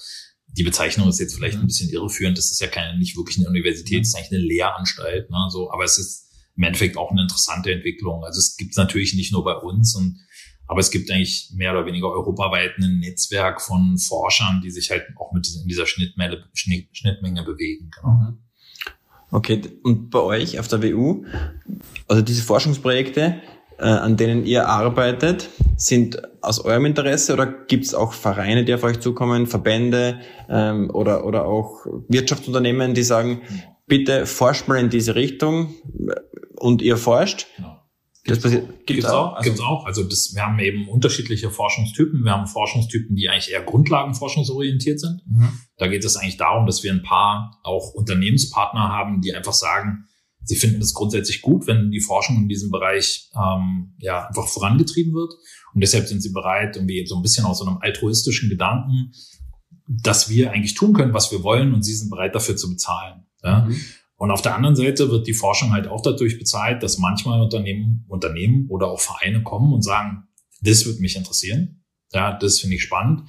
[0.56, 2.38] die Bezeichnung ist jetzt vielleicht ein bisschen irreführend.
[2.38, 5.72] Das ist ja keine, nicht wirklich eine Universität, es ist eigentlich eine Lehranstalt, ne, so.
[5.72, 8.24] Aber es ist im Endeffekt auch eine interessante Entwicklung.
[8.24, 10.20] Also es gibt es natürlich nicht nur bei uns und,
[10.68, 15.04] aber es gibt eigentlich mehr oder weniger europaweit ein Netzwerk von Forschern, die sich halt
[15.18, 17.90] auch mit dieser, in dieser Schnittmenge, Schnittmenge bewegen.
[17.96, 18.14] Genau.
[18.14, 18.38] Mhm.
[19.32, 21.26] Okay, und bei euch auf der WU,
[22.08, 23.42] also diese Forschungsprojekte,
[23.80, 28.74] äh, an denen ihr arbeitet, sind aus eurem Interesse oder gibt es auch Vereine, die
[28.74, 33.42] auf euch zukommen, Verbände ähm, oder, oder auch Wirtschaftsunternehmen, die sagen,
[33.88, 35.74] bitte forscht mal in diese Richtung
[36.58, 37.48] und ihr forscht?
[37.58, 37.80] Genau.
[38.26, 39.34] Das passiert, gibt's, auch.
[39.34, 39.86] Also, gibt's auch.
[39.86, 42.24] Also das, wir haben eben unterschiedliche Forschungstypen.
[42.24, 45.22] Wir haben Forschungstypen, die eigentlich eher grundlagenforschungsorientiert sind.
[45.28, 45.50] Mhm.
[45.78, 50.06] Da geht es eigentlich darum, dass wir ein paar auch Unternehmenspartner haben, die einfach sagen,
[50.44, 55.14] sie finden es grundsätzlich gut, wenn die Forschung in diesem Bereich ähm, ja einfach vorangetrieben
[55.14, 55.34] wird.
[55.74, 59.12] Und deshalb sind sie bereit, irgendwie so ein bisschen aus so einem altruistischen Gedanken,
[59.88, 63.26] dass wir eigentlich tun können, was wir wollen, und sie sind bereit dafür zu bezahlen.
[63.44, 63.66] Ja?
[63.66, 63.76] Mhm.
[64.16, 68.06] Und auf der anderen Seite wird die Forschung halt auch dadurch bezahlt, dass manchmal Unternehmen,
[68.08, 70.28] Unternehmen oder auch Vereine kommen und sagen,
[70.62, 71.84] das wird mich interessieren.
[72.14, 73.24] Ja, das finde ich spannend.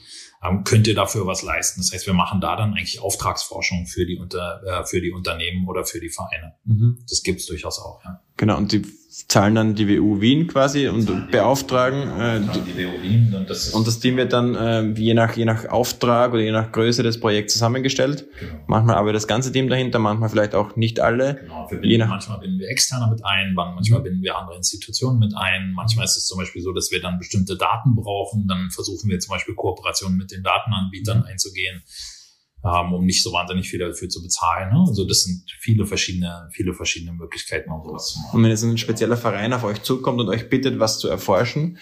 [0.45, 1.81] Ähm, könnt ihr dafür was leisten?
[1.81, 5.67] Das heißt, wir machen da dann eigentlich Auftragsforschung für die, Unter, äh, für die Unternehmen
[5.69, 6.55] oder für die Vereine.
[6.65, 6.99] Mhm.
[7.09, 8.21] Das gibt's durchaus auch, ja.
[8.37, 8.83] Genau, und die
[9.29, 13.49] zahlen dann die WU Wien quasi und die beauftragen äh, die, die WU Wien und
[13.49, 16.73] das, und das Team wird dann äh, je nach je nach Auftrag oder je nach
[16.73, 18.27] Größe des Projekts zusammengestellt.
[18.41, 18.53] Genau.
[18.67, 21.37] Manchmal aber das ganze Team dahinter, manchmal vielleicht auch nicht alle.
[21.37, 25.73] Genau, binden, manchmal binden wir externe mit ein, manchmal binden wir andere Institutionen mit ein.
[25.77, 28.49] Manchmal ist es zum Beispiel so, dass wir dann bestimmte Daten brauchen.
[28.49, 31.83] Dann versuchen wir zum Beispiel Kooperationen mit den Datenanbietern einzugehen
[32.65, 34.73] ähm, um nicht so wahnsinnig viel dafür zu bezahlen.
[34.73, 34.85] Ne?
[34.89, 38.37] Also das sind viele verschiedene, viele verschiedene Möglichkeiten, um sowas zu machen.
[38.37, 41.79] Und wenn jetzt ein spezieller Verein auf euch zukommt und euch bittet, was zu erforschen,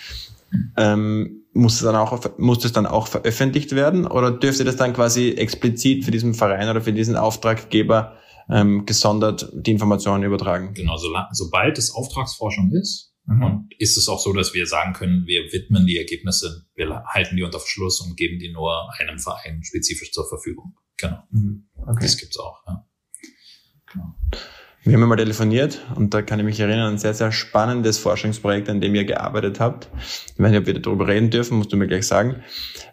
[0.77, 4.93] ähm, muss es dann auch muss das dann auch veröffentlicht werden oder dürfte das dann
[4.93, 8.17] quasi explizit für diesen Verein oder für diesen Auftraggeber
[8.51, 10.75] ähm, gesondert die Informationen übertragen?
[10.75, 13.43] Genau, so, sobald es Auftragsforschung ist, Mhm.
[13.43, 17.37] Und ist es auch so, dass wir sagen können, wir widmen die Ergebnisse, wir halten
[17.37, 20.75] die unter Verschluss und geben die nur einem Verein spezifisch zur Verfügung.
[20.97, 21.23] Genau.
[21.31, 21.69] Mhm.
[21.77, 21.99] Okay.
[22.03, 22.63] Das gibt's auch.
[22.67, 22.87] Ja.
[23.93, 24.15] Genau.
[24.85, 28.69] Wir haben mal telefoniert und da kann ich mich erinnern, ein sehr, sehr spannendes Forschungsprojekt,
[28.69, 29.89] an dem ihr gearbeitet habt.
[30.35, 32.43] Ich weiß nicht, ob wir darüber reden dürfen, musst du mir gleich sagen.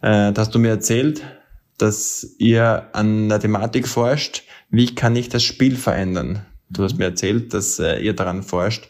[0.03, 1.23] Äh, da hast du mir erzählt,
[1.79, 6.45] dass ihr an der Thematik forscht, wie kann ich das Spiel verändern?
[6.69, 8.89] Du hast mir erzählt, dass äh, ihr daran forscht,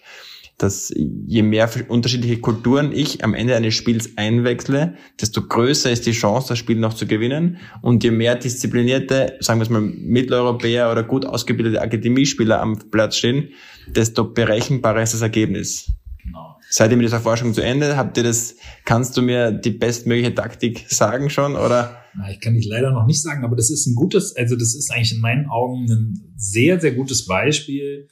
[0.60, 6.12] dass je mehr unterschiedliche Kulturen ich am Ende eines Spiels einwechsle, desto größer ist die
[6.12, 7.58] Chance, das Spiel noch zu gewinnen.
[7.82, 13.17] Und je mehr disziplinierte, sagen wir es mal, Mitteleuropäer oder gut ausgebildete Akademiespieler am Platz
[13.17, 13.50] stehen,
[13.88, 15.91] desto berechenbarer ist das Ergebnis.
[16.24, 16.58] Genau.
[16.69, 17.95] Seid ihr mit dieser Forschung zu Ende?
[17.95, 22.04] Habt ihr das, kannst du mir die bestmögliche Taktik sagen schon, oder?
[22.15, 24.76] Na, ich kann dich leider noch nicht sagen, aber das ist ein gutes, also das
[24.76, 28.10] ist eigentlich in meinen Augen ein sehr, sehr gutes Beispiel,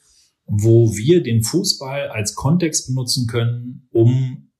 [0.48, 4.50] wo wir den Fußball als Kontext benutzen können, um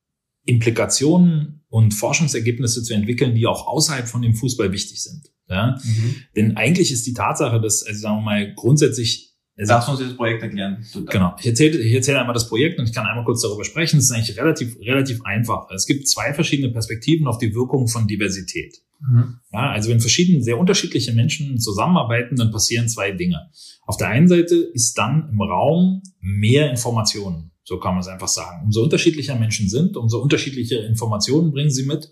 [0.44, 5.30] Implikationen und Forschungsergebnisse zu entwickeln, die auch außerhalb von dem Fußball wichtig sind.
[5.48, 5.78] Ja?
[5.82, 6.16] Mhm.
[6.36, 9.27] Denn eigentlich ist die Tatsache, dass, also sagen wir mal, grundsätzlich
[9.66, 10.84] Lass uns das Projekt erklären.
[11.10, 11.34] Genau.
[11.40, 13.98] Ich erzähle, ich erzähle einmal das Projekt und ich kann einmal kurz darüber sprechen.
[13.98, 15.68] Es ist eigentlich relativ, relativ einfach.
[15.74, 18.78] Es gibt zwei verschiedene Perspektiven auf die Wirkung von Diversität.
[19.00, 19.40] Mhm.
[19.52, 23.50] Ja, also wenn verschiedene, sehr unterschiedliche Menschen zusammenarbeiten, dann passieren zwei Dinge.
[23.84, 27.50] Auf der einen Seite ist dann im Raum mehr Informationen.
[27.64, 28.64] So kann man es einfach sagen.
[28.64, 32.08] Umso unterschiedlicher Menschen sind, umso unterschiedliche Informationen bringen sie mit,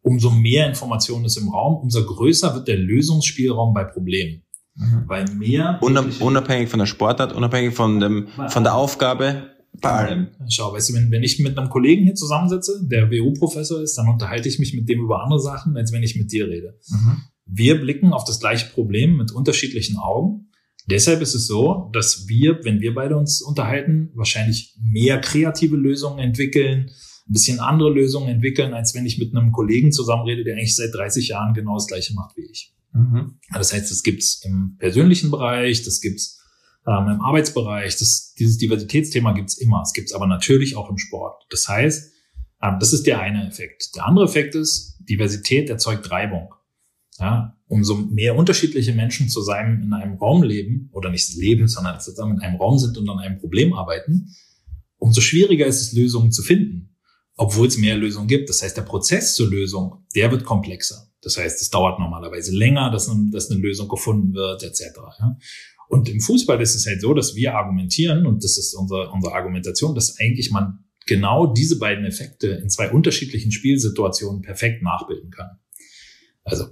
[0.00, 4.42] umso mehr Informationen ist im Raum, umso größer wird der Lösungsspielraum bei Problemen.
[4.78, 5.04] Mhm.
[5.06, 5.78] Weil mehr.
[5.82, 10.28] Unabhängig von der Sportart, unabhängig von dem, von der Aufgabe, bei allem.
[10.48, 14.08] Schau, weißt du, wenn, wenn ich mit einem Kollegen hier zusammensitze, der WU-Professor ist, dann
[14.08, 16.78] unterhalte ich mich mit dem über andere Sachen, als wenn ich mit dir rede.
[16.88, 17.22] Mhm.
[17.46, 20.50] Wir blicken auf das gleiche Problem mit unterschiedlichen Augen.
[20.90, 26.18] Deshalb ist es so, dass wir, wenn wir beide uns unterhalten, wahrscheinlich mehr kreative Lösungen
[26.18, 26.90] entwickeln,
[27.28, 30.94] ein bisschen andere Lösungen entwickeln, als wenn ich mit einem Kollegen zusammenrede, der eigentlich seit
[30.94, 32.74] 30 Jahren genau das Gleiche macht wie ich.
[32.98, 33.38] Mhm.
[33.52, 36.40] Das heißt, das gibt's im persönlichen Bereich, das gibt's
[36.86, 39.82] ähm, im Arbeitsbereich, das, dieses Diversitätsthema gibt's immer.
[39.82, 41.44] Es gibt's aber natürlich auch im Sport.
[41.50, 42.12] Das heißt,
[42.62, 43.94] ähm, das ist der eine Effekt.
[43.94, 46.54] Der andere Effekt ist, Diversität erzeugt Reibung.
[47.20, 52.36] Ja, umso mehr unterschiedliche Menschen zusammen in einem Raum leben, oder nicht leben, sondern zusammen
[52.36, 54.34] in einem Raum sind und an einem Problem arbeiten,
[54.98, 56.96] umso schwieriger ist es, Lösungen zu finden,
[57.36, 58.48] obwohl es mehr Lösungen gibt.
[58.48, 61.07] Das heißt, der Prozess zur Lösung, der wird komplexer.
[61.22, 65.00] Das heißt, es dauert normalerweise länger, dass, dass eine Lösung gefunden wird, etc.
[65.88, 69.34] Und im Fußball ist es halt so, dass wir argumentieren, und das ist unsere, unsere
[69.34, 75.58] Argumentation, dass eigentlich man genau diese beiden Effekte in zwei unterschiedlichen Spielsituationen perfekt nachbilden kann.
[76.44, 76.66] Also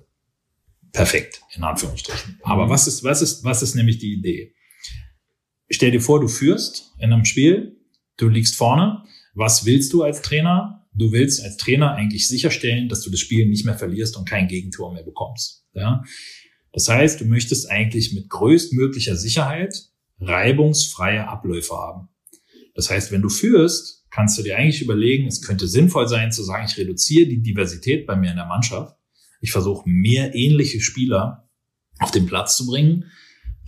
[0.93, 2.39] perfekt, in Anführungsstrichen.
[2.43, 2.71] Aber mhm.
[2.71, 4.55] was ist, was ist, was ist nämlich die Idee?
[5.71, 7.81] Stell dir vor, du führst in einem Spiel,
[8.19, 9.03] du liegst vorne.
[9.35, 10.76] Was willst du als Trainer?
[10.97, 14.49] Du willst als Trainer eigentlich sicherstellen, dass du das Spiel nicht mehr verlierst und kein
[14.49, 15.67] Gegentor mehr bekommst.
[15.75, 16.03] Ja?
[16.73, 22.09] Das heißt, du möchtest eigentlich mit größtmöglicher Sicherheit reibungsfreie Abläufe haben.
[22.75, 26.43] Das heißt, wenn du führst, kannst du dir eigentlich überlegen, es könnte sinnvoll sein zu
[26.43, 28.97] sagen, ich reduziere die Diversität bei mir in der Mannschaft.
[29.43, 31.51] Ich versuche mehr ähnliche Spieler
[31.99, 33.05] auf den Platz zu bringen,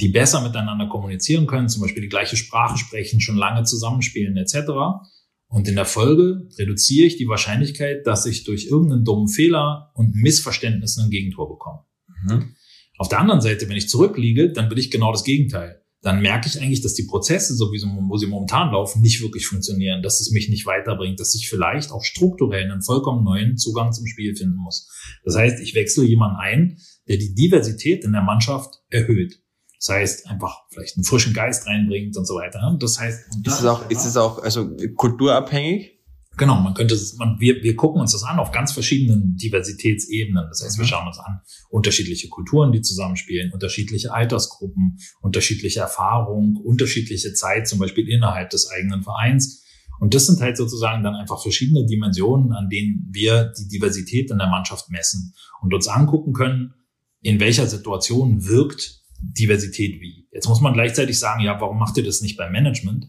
[0.01, 5.09] die besser miteinander kommunizieren können, zum Beispiel die gleiche Sprache sprechen, schon lange zusammenspielen etc
[5.49, 10.15] Und in der Folge reduziere ich die Wahrscheinlichkeit, dass ich durch irgendeinen dummen Fehler und
[10.15, 11.85] Missverständnis ein Gegentor bekomme.
[12.25, 12.55] Mhm.
[12.99, 15.83] Auf der anderen Seite, wenn ich zurückliege, dann will ich genau das Gegenteil.
[16.03, 19.21] Dann merke ich eigentlich, dass die Prozesse, so wie sie, wo sie momentan laufen, nicht
[19.21, 23.57] wirklich funktionieren, dass es mich nicht weiterbringt, dass ich vielleicht auch strukturell einen vollkommen neuen
[23.57, 24.89] Zugang zum Spiel finden muss.
[25.25, 29.41] Das heißt, ich wechsle jemanden ein, der die Diversität in der Mannschaft erhöht.
[29.79, 32.77] Das heißt, einfach vielleicht einen frischen Geist reinbringt und so weiter.
[32.81, 35.99] Das heißt, ist es auch, ist es auch, also kulturabhängig?
[36.37, 40.47] Genau, man könnte es, man, wir, wir gucken uns das an auf ganz verschiedenen Diversitätsebenen.
[40.49, 40.89] Das heißt, wir mhm.
[40.89, 48.09] schauen uns an unterschiedliche Kulturen, die zusammenspielen, unterschiedliche Altersgruppen, unterschiedliche Erfahrung, unterschiedliche Zeit, zum Beispiel
[48.09, 49.65] innerhalb des eigenen Vereins.
[49.99, 54.39] Und das sind halt sozusagen dann einfach verschiedene Dimensionen, an denen wir die Diversität in
[54.39, 56.75] der Mannschaft messen und uns angucken können,
[57.21, 60.29] in welcher Situation wirkt Diversität wie.
[60.33, 63.09] Jetzt muss man gleichzeitig sagen, ja, warum macht ihr das nicht beim Management?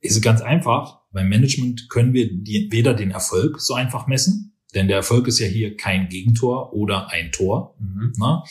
[0.00, 1.00] Ist ganz einfach.
[1.12, 5.38] Beim Management können wir die, weder den Erfolg so einfach messen, denn der Erfolg ist
[5.38, 7.76] ja hier kein Gegentor oder ein Tor.
[7.78, 8.12] Mhm.
[8.18, 8.42] Ne?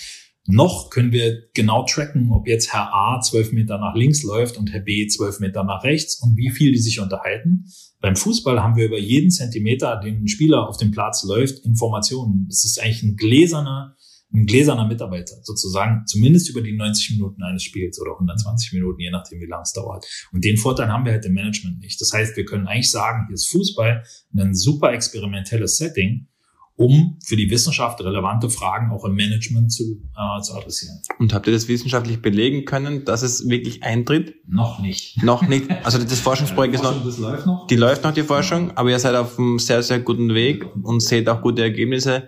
[0.45, 4.73] Noch können wir genau tracken, ob jetzt Herr A zwölf Meter nach links läuft und
[4.73, 7.65] Herr B zwölf Meter nach rechts und wie viel die sich unterhalten.
[8.01, 12.47] Beim Fußball haben wir über jeden Zentimeter, den ein Spieler auf dem Platz läuft, Informationen.
[12.49, 13.95] Das ist eigentlich ein gläserner
[14.33, 19.11] ein gläserner Mitarbeiter sozusagen, zumindest über die 90 Minuten eines Spiels oder 120 Minuten, je
[19.11, 20.05] nachdem, wie lang es dauert.
[20.31, 22.01] Und den Vorteil haben wir halt im Management nicht.
[22.01, 24.03] Das heißt, wir können eigentlich sagen, hier ist Fußball
[24.35, 26.27] ein super experimentelles Setting,
[26.75, 30.99] um für die Wissenschaft relevante Fragen auch im Management zu, äh, zu adressieren.
[31.19, 34.35] Und habt ihr das wissenschaftlich belegen können, dass es wirklich eintritt?
[34.47, 35.21] Noch nicht.
[35.21, 35.69] Noch nicht.
[35.83, 37.67] Also das Forschungsprojekt ist noch, läuft noch.
[37.67, 41.01] Die läuft noch, die Forschung, aber ihr seid auf einem sehr, sehr guten Weg und
[41.01, 42.27] seht auch gute Ergebnisse,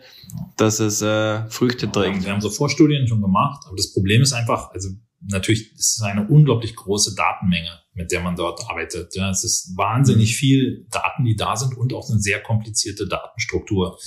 [0.57, 2.23] dass es äh, Früchte trägt.
[2.23, 4.89] Wir haben so Vorstudien schon gemacht, aber das Problem ist einfach, also
[5.27, 9.15] natürlich ist es eine unglaublich große Datenmenge, mit der man dort arbeitet.
[9.15, 13.97] Ja, es ist wahnsinnig viel Daten, die da sind und auch eine sehr komplizierte Datenstruktur.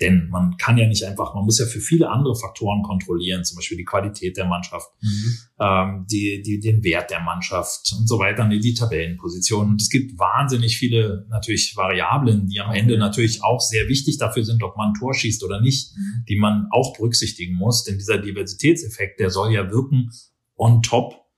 [0.00, 3.56] Denn man kann ja nicht einfach, man muss ja für viele andere Faktoren kontrollieren, zum
[3.56, 5.38] Beispiel die Qualität der Mannschaft, mhm.
[5.60, 9.70] ähm, die, die, den Wert der Mannschaft und so weiter, die, die Tabellenposition.
[9.70, 14.44] Und es gibt wahnsinnig viele natürlich Variablen, die am Ende natürlich auch sehr wichtig dafür
[14.44, 16.24] sind, ob man ein Tor schießt oder nicht, mhm.
[16.28, 17.82] die man auch berücksichtigen muss.
[17.82, 20.10] Denn dieser Diversitätseffekt, der soll ja wirken
[20.56, 21.28] on top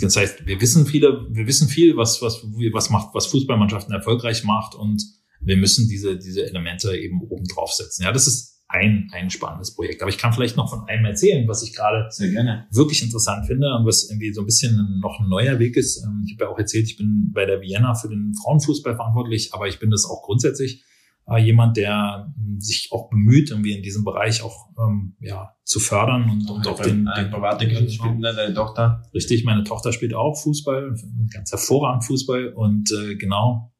[0.00, 4.44] das heißt, wir wissen viele, wir wissen viel, was, was, was macht, was Fußballmannschaften erfolgreich
[4.44, 5.02] macht und
[5.44, 8.02] wir müssen diese, diese Elemente eben oben drauf setzen.
[8.02, 10.00] Ja, das ist ein, ein spannendes Projekt.
[10.00, 12.08] Aber ich kann vielleicht noch von einem erzählen, was ich gerade
[12.70, 16.02] wirklich interessant finde und was irgendwie so ein bisschen noch ein neuer Weg ist.
[16.02, 19.52] Ähm, ich habe ja auch erzählt, ich bin bei der Vienna für den Frauenfußball verantwortlich,
[19.52, 20.84] aber ich bin das auch grundsätzlich
[21.28, 25.78] äh, jemand, der hm, sich auch bemüht, irgendwie in diesem Bereich auch ähm, ja, zu
[25.78, 29.02] fördern und, und auch den, den private Kind spielt ne, deine Tochter.
[29.12, 30.94] Richtig, meine Tochter spielt auch Fußball,
[31.30, 33.71] ganz hervorragend Fußball und äh, genau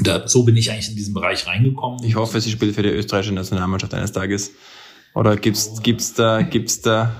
[0.00, 2.02] da, so bin ich eigentlich in diesen Bereich reingekommen.
[2.04, 4.50] Ich hoffe, sie spielt für die österreichische Nationalmannschaft eines Tages.
[5.14, 5.80] Oder gibt's, oh.
[5.82, 7.14] gibt's da, gibt's da,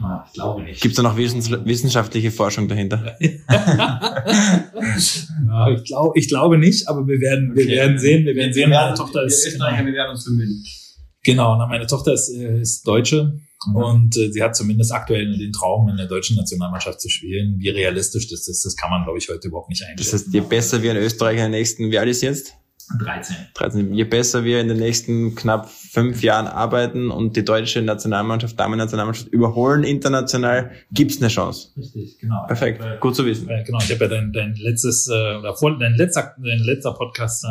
[0.00, 0.80] ah, ich glaube nicht.
[0.80, 3.16] Gibt's da noch wissenschaftliche Forschung dahinter?
[3.20, 3.40] ja,
[5.74, 7.74] ich glaube, ich glaube nicht, aber wir werden, wir okay.
[7.74, 9.66] werden sehen, wir werden sehen, meine Tochter ist, genau.
[9.66, 10.64] wir werden uns bemühen.
[11.24, 13.76] Genau, meine Tochter ist, äh, ist Deutsche Mhm.
[13.76, 17.56] Und äh, sie hat zumindest aktuell den Traum, in der deutschen Nationalmannschaft zu spielen.
[17.58, 20.12] Wie realistisch das ist, das kann man, glaube ich, heute überhaupt nicht einschätzen.
[20.12, 22.54] Das heißt, je besser wir in Österreich in den nächsten, wie alt ist jetzt?
[22.98, 23.36] 13.
[23.54, 23.94] 13.
[23.94, 29.28] Je besser wir in den nächsten knapp fünf Jahren arbeiten und die deutsche Nationalmannschaft, Damen-Nationalmannschaft
[29.28, 31.68] überholen international, gibt's eine Chance.
[31.76, 32.44] Richtig, genau.
[32.46, 33.48] Perfekt, äh, gut zu wissen.
[33.48, 36.92] Äh, genau, ich habe ja dein, dein letztes äh, oder vor, dein letzter, dein letzter
[36.92, 37.48] Podcast äh,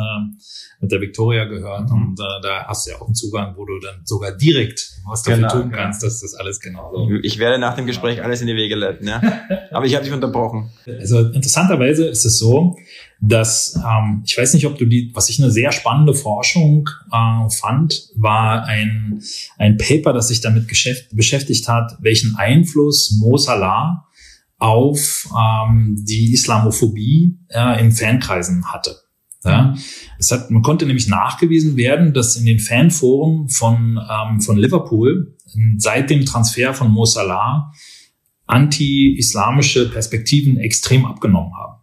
[0.80, 1.96] mit der Victoria gehört mhm.
[1.96, 5.22] und äh, da hast du ja auch einen Zugang, wo du dann sogar direkt was
[5.22, 6.10] dafür genau, tun kannst, genau.
[6.10, 7.10] dass das alles genau so.
[7.22, 9.20] Ich werde nach dem Gespräch alles in die Wege leiten, ja.
[9.70, 10.70] Aber ich habe dich unterbrochen.
[10.86, 12.76] Also interessanterweise ist es so,
[13.20, 17.50] dass ähm, ich weiß nicht, ob du die, was ich eine sehr spannende Forschung äh,
[17.50, 19.22] fand, war ein,
[19.58, 24.08] ein Paper, das sich damit beschäftigt hat, welchen Einfluss Mo Salah
[24.58, 28.96] auf ähm, die Islamophobie äh, in Fankreisen hatte.
[29.44, 29.74] Ja,
[30.18, 35.36] es hat, man konnte nämlich nachgewiesen werden, dass in den Fanforen von, ähm, von Liverpool
[35.76, 37.70] seit dem Transfer von Mo Salah
[38.46, 41.73] anti-islamische Perspektiven extrem abgenommen haben.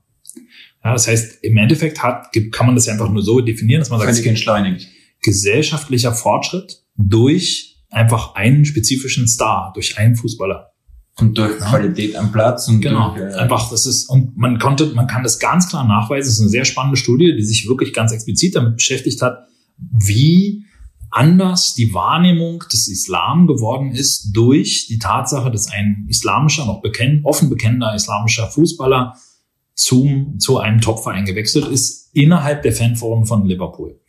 [0.83, 3.89] Ja, das heißt, im Endeffekt hat, kann man das ja einfach nur so definieren, dass
[3.89, 4.87] man sagt, entschleunigt.
[5.21, 10.71] gesellschaftlicher Fortschritt durch einfach einen spezifischen Star, durch einen Fußballer.
[11.17, 11.69] Und durch ja.
[11.69, 13.13] Qualität am Platz und genau.
[13.13, 16.27] Durch, äh einfach, das ist, und man konnte, man kann das ganz klar nachweisen.
[16.27, 19.45] Das ist eine sehr spannende Studie, die sich wirklich ganz explizit damit beschäftigt hat,
[19.77, 20.65] wie
[21.11, 27.21] anders die Wahrnehmung des Islam geworden ist durch die Tatsache, dass ein islamischer, noch bekenn,
[27.23, 29.15] offen bekennender islamischer Fußballer
[29.73, 33.99] zum, zu einem Topverein gewechselt ist, innerhalb der Fanforen von Liverpool.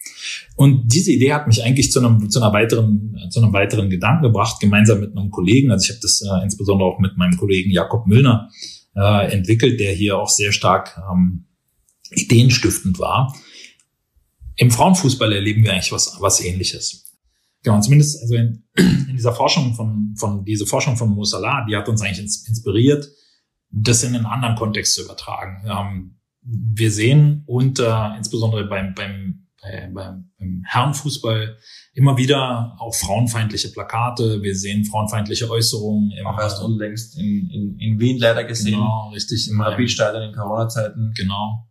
[0.57, 4.25] Und diese Idee hat mich eigentlich zu einem, zu einer weiteren, zu einem weiteren Gedanken
[4.25, 5.71] gebracht, gemeinsam mit einem Kollegen.
[5.71, 8.51] Also ich habe das äh, insbesondere auch mit meinem Kollegen Jakob Müllner
[8.95, 11.45] äh, entwickelt, der hier auch sehr stark ähm,
[12.11, 13.35] ideenstiftend war.
[14.57, 17.03] Im Frauenfußball erleben wir eigentlich was, was ähnliches.
[17.65, 21.65] Ja, und zumindest also in, in dieser Forschung von, von diese Forschung von Mo Salah,
[21.69, 23.09] die hat uns eigentlich inspiriert,
[23.73, 25.65] das in einen anderen Kontext zu übertragen.
[25.67, 31.57] Ähm, wir sehen unter, insbesondere beim, beim, äh, beim, beim Herrenfußball,
[31.95, 34.43] immer wieder auch frauenfeindliche Plakate.
[34.43, 36.11] Wir sehen frauenfeindliche Äußerungen.
[36.13, 38.73] Im, auch erst unlängst in, in, in Wien leider gesehen.
[38.73, 39.49] Genau, richtig.
[39.49, 41.13] Im Rapidstadion in Corona-Zeiten.
[41.17, 41.69] Genau.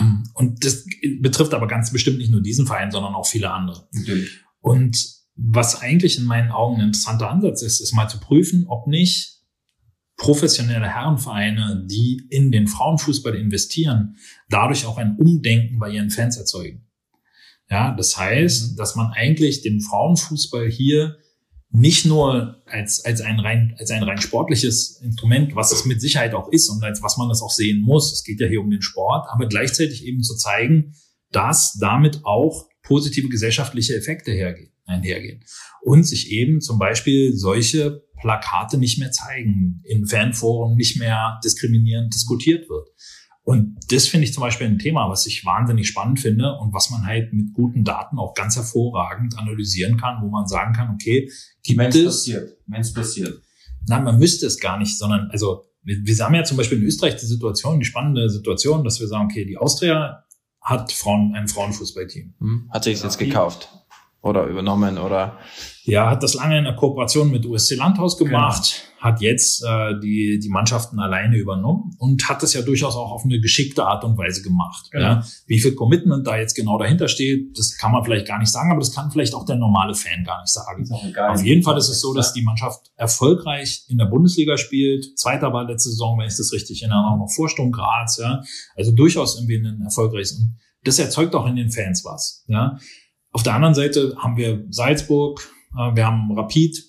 [0.00, 0.84] Um, und das
[1.20, 3.86] betrifft aber ganz bestimmt nicht nur diesen Verein, sondern auch viele andere.
[3.92, 4.40] Natürlich.
[4.60, 4.96] Und
[5.36, 9.33] was eigentlich in meinen Augen ein interessanter Ansatz ist, ist mal zu prüfen, ob nicht
[10.24, 14.16] professionelle Herrenvereine, die in den Frauenfußball investieren,
[14.48, 16.86] dadurch auch ein Umdenken bei ihren Fans erzeugen.
[17.68, 18.76] Ja, das heißt, mhm.
[18.76, 21.18] dass man eigentlich den Frauenfußball hier
[21.68, 26.32] nicht nur als, als, ein rein, als ein rein sportliches Instrument, was es mit Sicherheit
[26.32, 28.70] auch ist und als was man das auch sehen muss, es geht ja hier um
[28.70, 30.94] den Sport, aber gleichzeitig eben zu zeigen,
[31.32, 35.44] dass damit auch positive gesellschaftliche Effekte hergehen, einhergehen.
[35.82, 42.14] Und sich eben zum Beispiel solche Plakate nicht mehr zeigen, in Fanforen nicht mehr diskriminierend
[42.14, 42.88] diskutiert wird.
[43.42, 46.88] Und das finde ich zum Beispiel ein Thema, was ich wahnsinnig spannend finde und was
[46.88, 51.30] man halt mit guten Daten auch ganz hervorragend analysieren kann, wo man sagen kann, okay,
[51.62, 52.04] gibt wenn's es...
[52.04, 53.42] passiert, wenn es passiert.
[53.86, 56.84] Nein, man müsste es gar nicht, sondern also wir, wir haben ja zum Beispiel in
[56.84, 60.24] Österreich die Situation, die spannende Situation, dass wir sagen, okay, die Austria
[60.62, 62.34] hat Frauen, ein Frauenfußballteam.
[62.38, 62.70] Hm.
[62.72, 63.68] Hat sich jetzt gekauft
[64.24, 65.38] oder übernommen oder
[65.86, 69.02] ja, hat das lange in der Kooperation mit USC Landhaus gemacht, genau.
[69.02, 73.24] hat jetzt äh, die, die Mannschaften alleine übernommen und hat das ja durchaus auch auf
[73.24, 74.88] eine geschickte Art und Weise gemacht.
[74.92, 75.04] Genau.
[75.04, 75.24] Ja.
[75.46, 78.70] Wie viel Commitment da jetzt genau dahinter steht, das kann man vielleicht gar nicht sagen,
[78.70, 80.88] aber das kann vielleicht auch der normale Fan gar nicht sagen.
[81.28, 85.18] Auf jeden Fall ist es so, dass die Mannschaft erfolgreich in der Bundesliga spielt.
[85.18, 88.16] Zweiter war letzte Saison, wenn ich das richtig erinnere, auch noch vor Sturm Graz.
[88.16, 88.42] Ja.
[88.74, 90.38] Also durchaus irgendwie ein erfolgreiches.
[90.38, 92.44] Und das erzeugt auch in den Fans was.
[92.46, 92.78] Ja.
[93.34, 95.40] Auf der anderen Seite haben wir Salzburg,
[95.76, 96.80] äh, wir haben Rapid,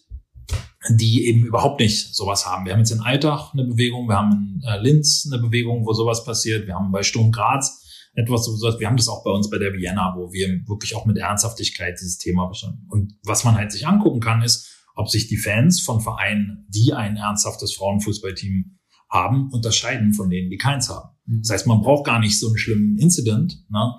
[0.92, 2.66] die eben überhaupt nicht sowas haben.
[2.66, 5.94] Wir haben jetzt in Alltag eine Bewegung, wir haben in äh, Linz eine Bewegung, wo
[5.94, 7.82] sowas passiert, wir haben bei Sturm Graz
[8.14, 11.08] etwas sowas, wir haben das auch bei uns bei der Vienna, wo wir wirklich auch
[11.08, 12.88] mit Ernsthaftigkeit dieses Thema bestimmen.
[12.90, 16.94] Und was man halt sich angucken kann, ist, ob sich die Fans von Vereinen, die
[16.94, 18.78] ein ernsthaftes Frauenfußballteam
[19.10, 21.10] haben, unterscheiden von denen, die keins haben.
[21.26, 21.42] Mhm.
[21.42, 23.96] Das heißt, man braucht gar nicht so einen schlimmen Incident, ne?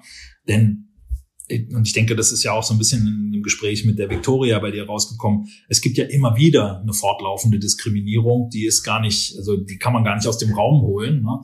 [0.47, 0.86] denn
[1.49, 4.59] und ich denke, das ist ja auch so ein bisschen dem Gespräch mit der Victoria
[4.59, 5.47] bei dir rausgekommen.
[5.69, 9.93] Es gibt ja immer wieder eine fortlaufende Diskriminierung, die ist gar nicht, also die kann
[9.93, 11.23] man gar nicht aus dem Raum holen.
[11.23, 11.41] Ne?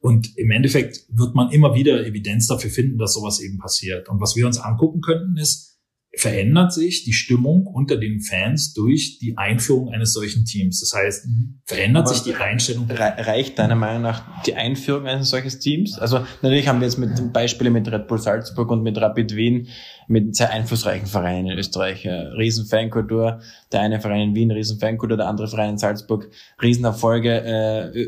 [0.00, 4.08] Und im Endeffekt wird man immer wieder Evidenz dafür finden, dass sowas eben passiert.
[4.08, 5.73] Und was wir uns angucken könnten, ist,
[6.16, 10.80] verändert sich die Stimmung unter den Fans durch die Einführung eines solchen Teams.
[10.80, 11.60] Das heißt, mhm.
[11.64, 12.88] verändert Aber sich die Einstellung.
[12.90, 15.98] Reicht deiner Meinung nach die Einführung eines solches Teams?
[15.98, 19.68] Also natürlich haben wir jetzt mit Beispiele mit Red Bull Salzburg und mit Rapid Wien
[20.06, 22.06] mit sehr einflussreichen Vereinen in Österreich.
[22.06, 23.40] Riesenfankultur,
[23.72, 26.30] der eine Verein in Wien, Riesenfankultur, der andere Verein in Salzburg,
[26.62, 27.98] Riesenerfolge äh,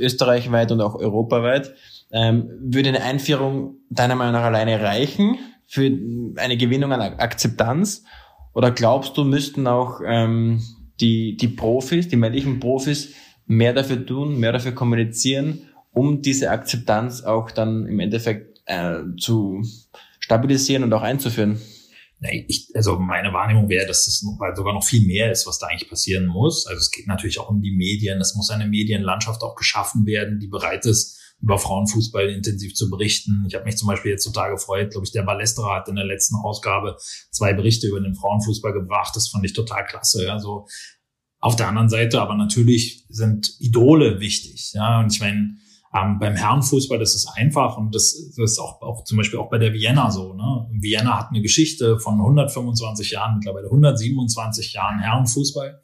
[0.00, 1.74] österreichweit und auch europaweit.
[2.12, 5.38] Ähm, würde eine Einführung deiner Meinung nach alleine reichen?
[5.74, 5.90] Für
[6.36, 8.04] eine Gewinnung an Akzeptanz?
[8.52, 10.62] Oder glaubst du, müssten auch ähm,
[11.00, 13.14] die, die Profis, die männlichen Profis,
[13.46, 19.62] mehr dafür tun, mehr dafür kommunizieren, um diese Akzeptanz auch dann im Endeffekt äh, zu
[20.20, 21.60] stabilisieren und auch einzuführen?
[22.20, 25.90] Ich, also meine Wahrnehmung wäre, dass das sogar noch viel mehr ist, was da eigentlich
[25.90, 26.68] passieren muss.
[26.68, 28.20] Also es geht natürlich auch um die Medien.
[28.20, 33.44] Es muss eine Medienlandschaft auch geschaffen werden, die bereit ist, über Frauenfußball intensiv zu berichten.
[33.46, 36.06] Ich habe mich zum Beispiel jetzt total gefreut, glaube ich, der Ballesterer hat in der
[36.06, 36.96] letzten Ausgabe
[37.30, 39.14] zwei Berichte über den Frauenfußball gebracht.
[39.14, 40.32] Das fand ich total klasse.
[40.32, 40.66] Also
[41.40, 44.72] auf der anderen Seite, aber natürlich sind Idole wichtig.
[44.72, 45.58] Ja, und ich meine,
[45.94, 49.50] ähm, beim Herrenfußball das ist einfach und das, das ist auch, auch zum Beispiel auch
[49.50, 50.32] bei der Vienna so.
[50.32, 50.66] Ne?
[50.72, 55.82] Vienna hat eine Geschichte von 125 Jahren, mittlerweile 127 Jahren Herrenfußball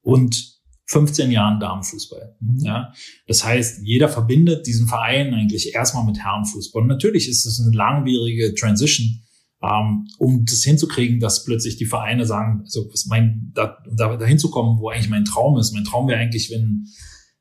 [0.00, 0.53] und
[0.86, 2.36] 15 Jahren Damenfußball.
[2.40, 2.58] Mhm.
[2.60, 2.92] Ja,
[3.26, 6.82] das heißt, jeder verbindet diesen Verein eigentlich erstmal mit Herrenfußball.
[6.82, 9.22] Und natürlich ist es eine langwierige Transition,
[9.62, 14.26] ähm, um das hinzukriegen, dass plötzlich die Vereine sagen, also was mein, da, da, da
[14.26, 15.72] hinzukommen, wo eigentlich mein Traum ist.
[15.72, 16.86] Mein Traum wäre eigentlich, wenn,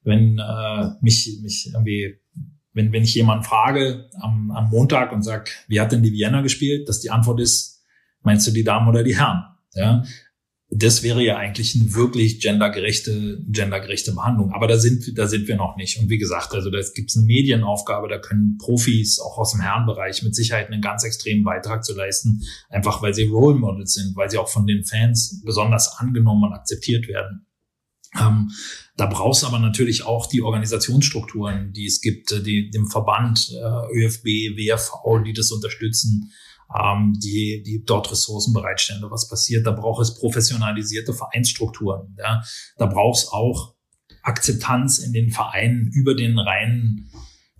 [0.03, 2.15] wenn äh, mich, mich irgendwie,
[2.71, 6.41] wenn, wenn ich jemanden frage am, am Montag und sag, wie hat denn die Vienna
[6.41, 7.83] gespielt, dass die Antwort ist,
[8.21, 9.43] meinst du die Damen oder die Herren?
[9.73, 10.03] Ja,
[10.75, 14.53] das wäre ja eigentlich eine wirklich gendergerechte, gendergerechte Behandlung.
[14.53, 15.99] Aber da sind, da sind wir noch nicht.
[15.99, 19.61] Und wie gesagt, also da gibt es eine Medienaufgabe, da können Profis auch aus dem
[19.61, 24.15] Herrenbereich mit Sicherheit einen ganz extremen Beitrag zu leisten, einfach weil sie Role Models sind,
[24.15, 27.45] weil sie auch von den Fans besonders angenommen und akzeptiert werden.
[28.19, 28.51] Ähm,
[28.95, 33.49] da brauchst du aber natürlich auch die Organisationsstrukturen, die es gibt, äh, die, dem Verband,
[33.51, 36.31] äh, ÖFB, WFV, die das unterstützen
[36.77, 39.65] ähm, die, die dort Ressourcen bereitstellen, was passiert.
[39.65, 42.15] Da braucht es professionalisierte Vereinsstrukturen.
[42.17, 42.43] Ja.
[42.77, 43.75] Da braucht es auch
[44.21, 47.09] Akzeptanz in den Vereinen über den reinen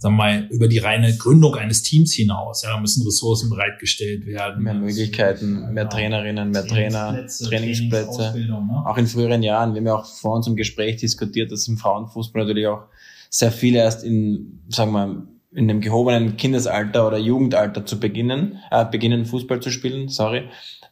[0.03, 2.63] sagen wir mal, über die reine Gründung eines Teams hinaus.
[2.63, 4.61] Ja, da müssen Ressourcen bereitgestellt werden.
[4.61, 8.33] Mehr Möglichkeiten, mehr Trainerinnen, mehr Trainer, Trainingsplätze.
[8.35, 8.83] Ne?
[8.85, 11.77] Auch in früheren Jahren, wir haben ja auch vor uns im Gespräch diskutiert, dass im
[11.77, 12.83] Frauenfußball natürlich auch
[13.29, 18.59] sehr viele erst in, sagen wir mal, in dem gehobenen Kindesalter oder Jugendalter zu beginnen,
[18.71, 20.49] äh, beginnen Fußball zu spielen, sorry.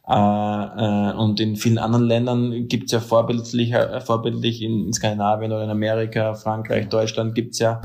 [0.08, 5.52] Äh, äh, und in vielen anderen Ländern gibt's ja vorbildlich, äh, vorbildlich in, in Skandinavien
[5.52, 7.80] oder in Amerika, Frankreich, Deutschland gibt's ja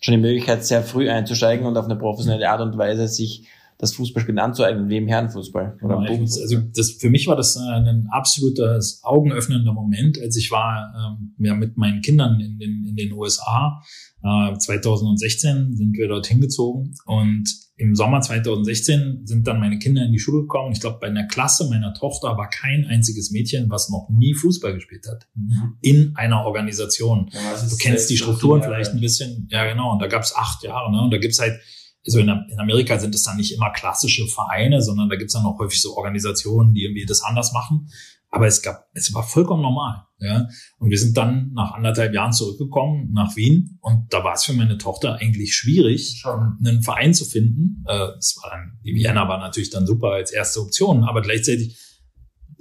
[0.00, 3.46] schon die Möglichkeit, sehr früh einzusteigen und auf eine professionelle Art und Weise sich
[3.78, 8.06] das Fußballspielen anzueignen, wie im Herrenfußball oder im Also das, für mich war das ein
[8.12, 13.12] absoluter augenöffnender Moment, als ich war ähm, ja, mit meinen Kindern in den, in den
[13.12, 13.82] USA.
[14.22, 20.12] Äh, 2016 sind wir dort hingezogen und im Sommer 2016 sind dann meine Kinder in
[20.12, 20.72] die Schule gekommen.
[20.72, 24.74] Ich glaube, bei einer Klasse meiner Tochter war kein einziges Mädchen, was noch nie Fußball
[24.74, 25.26] gespielt hat.
[25.34, 25.76] Mhm.
[25.80, 27.30] In einer Organisation.
[27.32, 29.48] Ja, du kennst die Strukturen vielleicht ein bisschen.
[29.50, 29.92] Ja, genau.
[29.92, 30.92] Und da gab es acht Jahre.
[30.92, 31.02] Ne?
[31.02, 31.58] Und da gibt's halt
[32.04, 35.34] also in, in Amerika sind es dann nicht immer klassische Vereine, sondern da gibt es
[35.34, 37.88] dann auch häufig so Organisationen, die irgendwie das anders machen.
[38.28, 40.04] Aber es gab, es war vollkommen normal.
[40.22, 40.48] Ja.
[40.78, 44.52] Und wir sind dann nach anderthalb Jahren zurückgekommen nach Wien und da war es für
[44.52, 46.58] meine Tochter eigentlich schwierig, Schon.
[46.64, 47.84] einen Verein zu finden.
[47.86, 51.78] Äh, es war dann, die Vienna war natürlich dann super als erste Option, aber gleichzeitig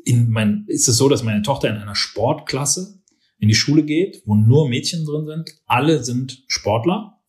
[0.04, 3.02] in mein, ist es so, dass meine Tochter in einer Sportklasse
[3.38, 5.50] in die Schule geht, wo nur Mädchen drin sind.
[5.66, 7.22] Alle sind Sportler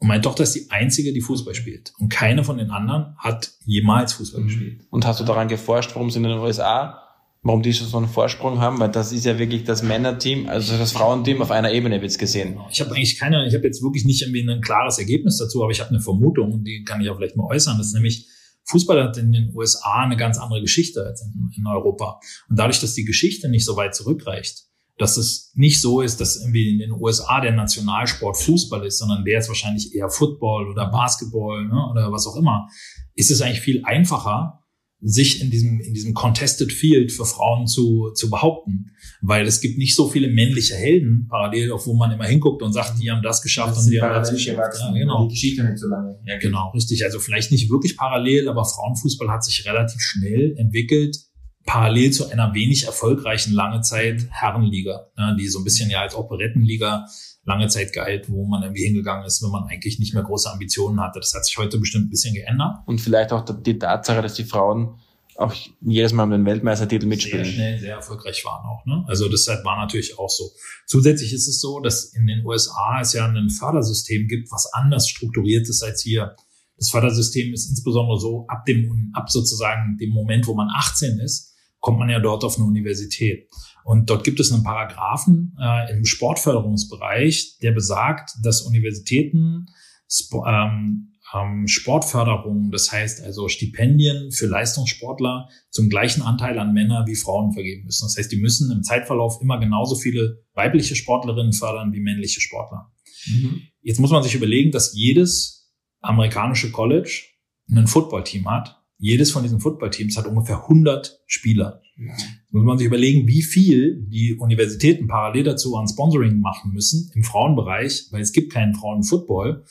[0.00, 1.92] und meine Tochter ist die einzige, die Fußball spielt.
[1.98, 4.46] Und keine von den anderen hat jemals Fußball mhm.
[4.46, 4.86] gespielt.
[4.90, 7.02] Und hast du daran geforscht, warum sie in den USA,
[7.42, 8.78] warum die schon so einen Vorsprung haben?
[8.80, 12.58] Weil das ist ja wirklich das Männerteam, also das Frauenteam auf einer Ebene wird's gesehen.
[12.70, 15.72] Ich habe eigentlich keine, ich habe jetzt wirklich nicht irgendwie ein klares Ergebnis dazu, aber
[15.72, 17.78] ich habe eine Vermutung, die kann ich auch vielleicht mal äußern.
[17.78, 18.26] Das ist nämlich,
[18.64, 22.20] Fußball hat in den USA eine ganz andere Geschichte als in, in Europa.
[22.48, 24.66] Und dadurch, dass die Geschichte nicht so weit zurückreicht,
[24.98, 29.24] dass es nicht so ist, dass irgendwie in den USA der Nationalsport Fußball ist, sondern
[29.24, 32.68] der ist wahrscheinlich eher Football oder Basketball ne, oder was auch immer,
[33.14, 34.62] ist es eigentlich viel einfacher,
[35.02, 38.92] sich in diesem, in diesem contested Field für Frauen zu, zu behaupten.
[39.22, 42.72] Weil es gibt nicht so viele männliche Helden parallel, auf wo man immer hinguckt und
[42.72, 44.78] sagt, die haben das geschafft das und die haben das geschafft.
[44.78, 45.26] Ja, genau.
[45.26, 46.18] Die Geschichte nicht so lange.
[46.26, 47.04] Ja, genau, richtig.
[47.04, 51.29] Also vielleicht nicht wirklich parallel, aber Frauenfußball hat sich relativ schnell entwickelt
[51.66, 56.14] parallel zu einer wenig erfolgreichen lange Zeit Herrenliga, ne, die so ein bisschen ja als
[56.14, 57.06] Operettenliga
[57.44, 61.00] lange Zeit galt, wo man irgendwie hingegangen ist, wenn man eigentlich nicht mehr große Ambitionen
[61.00, 61.20] hatte.
[61.20, 62.78] Das hat sich heute bestimmt ein bisschen geändert.
[62.86, 64.98] Und vielleicht auch die Tatsache, dass die Frauen
[65.36, 67.44] auch jedes Mal um den Weltmeistertitel mitspielen.
[67.44, 68.84] Sehr schnell, sehr erfolgreich waren auch.
[68.84, 69.04] Ne?
[69.08, 70.50] Also deshalb war natürlich auch so.
[70.86, 75.08] Zusätzlich ist es so, dass in den USA es ja ein Fördersystem gibt, was anders
[75.08, 76.36] strukturiert ist als hier.
[76.76, 81.49] Das Fördersystem ist insbesondere so ab dem, ab sozusagen dem Moment, wo man 18 ist,
[81.80, 83.48] kommt man ja dort auf eine Universität.
[83.84, 89.66] Und dort gibt es einen Paragraphen äh, im Sportförderungsbereich, der besagt, dass Universitäten
[90.06, 97.04] Sp ähm, ähm, Sportförderung, das heißt also Stipendien für Leistungssportler zum gleichen Anteil an Männer
[97.06, 98.06] wie Frauen vergeben müssen.
[98.06, 102.92] Das heißt, die müssen im Zeitverlauf immer genauso viele weibliche Sportlerinnen fördern wie männliche Sportler.
[103.26, 103.62] Mhm.
[103.82, 107.22] Jetzt muss man sich überlegen, dass jedes amerikanische College
[107.70, 111.80] ein Footballteam hat jedes von diesen Footballteams hat ungefähr 100 Spieler.
[111.96, 112.14] Ja.
[112.50, 117.24] muss man sich überlegen, wie viel die Universitäten parallel dazu an Sponsoring machen müssen im
[117.24, 119.64] Frauenbereich, weil es gibt keinen Frauenfootball,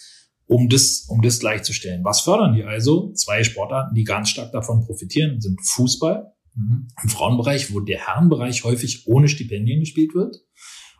[0.47, 2.03] um das, um das gleichzustellen.
[2.03, 3.13] Was fördern die also?
[3.13, 6.87] Zwei Sportarten, die ganz stark davon profitieren, sind Fußball mhm.
[7.03, 10.37] im Frauenbereich, wo der Herrenbereich häufig ohne Stipendien gespielt wird.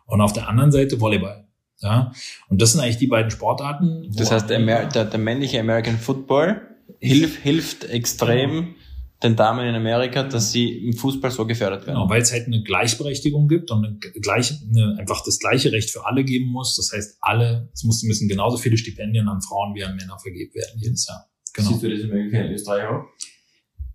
[0.06, 1.46] Und auf der anderen Seite Volleyball.
[1.78, 2.12] Ja,
[2.48, 4.10] und das sind eigentlich die beiden Sportarten.
[4.14, 6.69] Das heißt, der, der, der männliche American Football
[7.00, 8.74] hilf, hilft extrem genau.
[9.22, 11.96] den Damen in Amerika, dass sie im Fußball so gefördert werden.
[11.96, 15.90] Genau, weil es halt eine Gleichberechtigung gibt und eine gleiche, eine, einfach das gleiche Recht
[15.90, 16.76] für alle geben muss.
[16.76, 20.54] Das heißt, alle, es müssen, müssen genauso viele Stipendien an Frauen wie an Männer vergeben
[20.54, 21.30] werden jedes Jahr.
[21.52, 21.68] Genau.
[21.68, 23.04] Siehst du diese Möglichkeit in Österreich auch?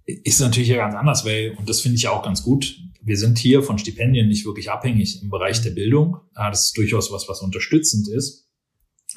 [0.06, 3.18] Ist natürlich ja ganz anders, weil, und das finde ich ja auch ganz gut, wir
[3.18, 6.18] sind hier von Stipendien nicht wirklich abhängig im Bereich der Bildung.
[6.34, 8.45] Das ist durchaus was, was unterstützend ist.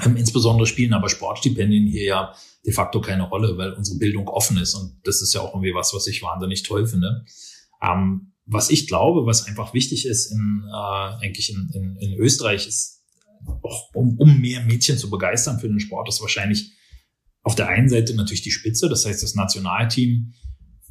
[0.05, 2.35] Ähm, insbesondere spielen aber Sportstipendien hier ja
[2.65, 4.75] de facto keine Rolle, weil unsere Bildung offen ist.
[4.75, 7.25] Und das ist ja auch irgendwie was, was ich wahnsinnig toll finde.
[7.83, 12.67] Ähm, was ich glaube, was einfach wichtig ist in, äh, eigentlich in, in, in Österreich,
[12.67, 13.03] ist
[13.63, 16.73] auch, um, um mehr Mädchen zu begeistern für den Sport, ist wahrscheinlich
[17.43, 20.33] auf der einen Seite natürlich die Spitze, das heißt das Nationalteam,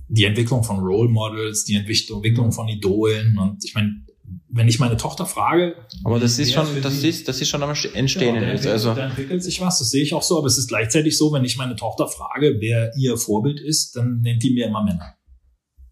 [0.08, 4.06] die Entwicklung von Role Models, die Entwicklung von Idolen und ich meine,
[4.50, 5.76] wenn ich meine Tochter frage.
[6.04, 8.36] Aber das ist schon, das ist, das ist schon am Entstehen.
[8.36, 8.94] Genau, da, entwickelt, also.
[8.94, 11.44] da entwickelt sich was, das sehe ich auch so, aber es ist gleichzeitig so, wenn
[11.44, 15.16] ich meine Tochter frage, wer ihr Vorbild ist, dann nennt die mir immer Männer.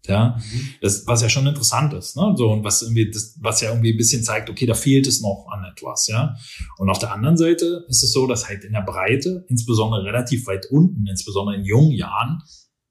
[0.08, 0.68] Ja, mhm.
[0.80, 2.32] das, was ja schon interessant ist, ne?
[2.36, 5.20] So, und was irgendwie, das, was ja irgendwie ein bisschen zeigt, okay, da fehlt es
[5.20, 6.36] noch an etwas, ja.
[6.78, 10.46] Und auf der anderen Seite ist es so, dass halt in der Breite, insbesondere relativ
[10.46, 12.40] weit unten, insbesondere in jungen Jahren,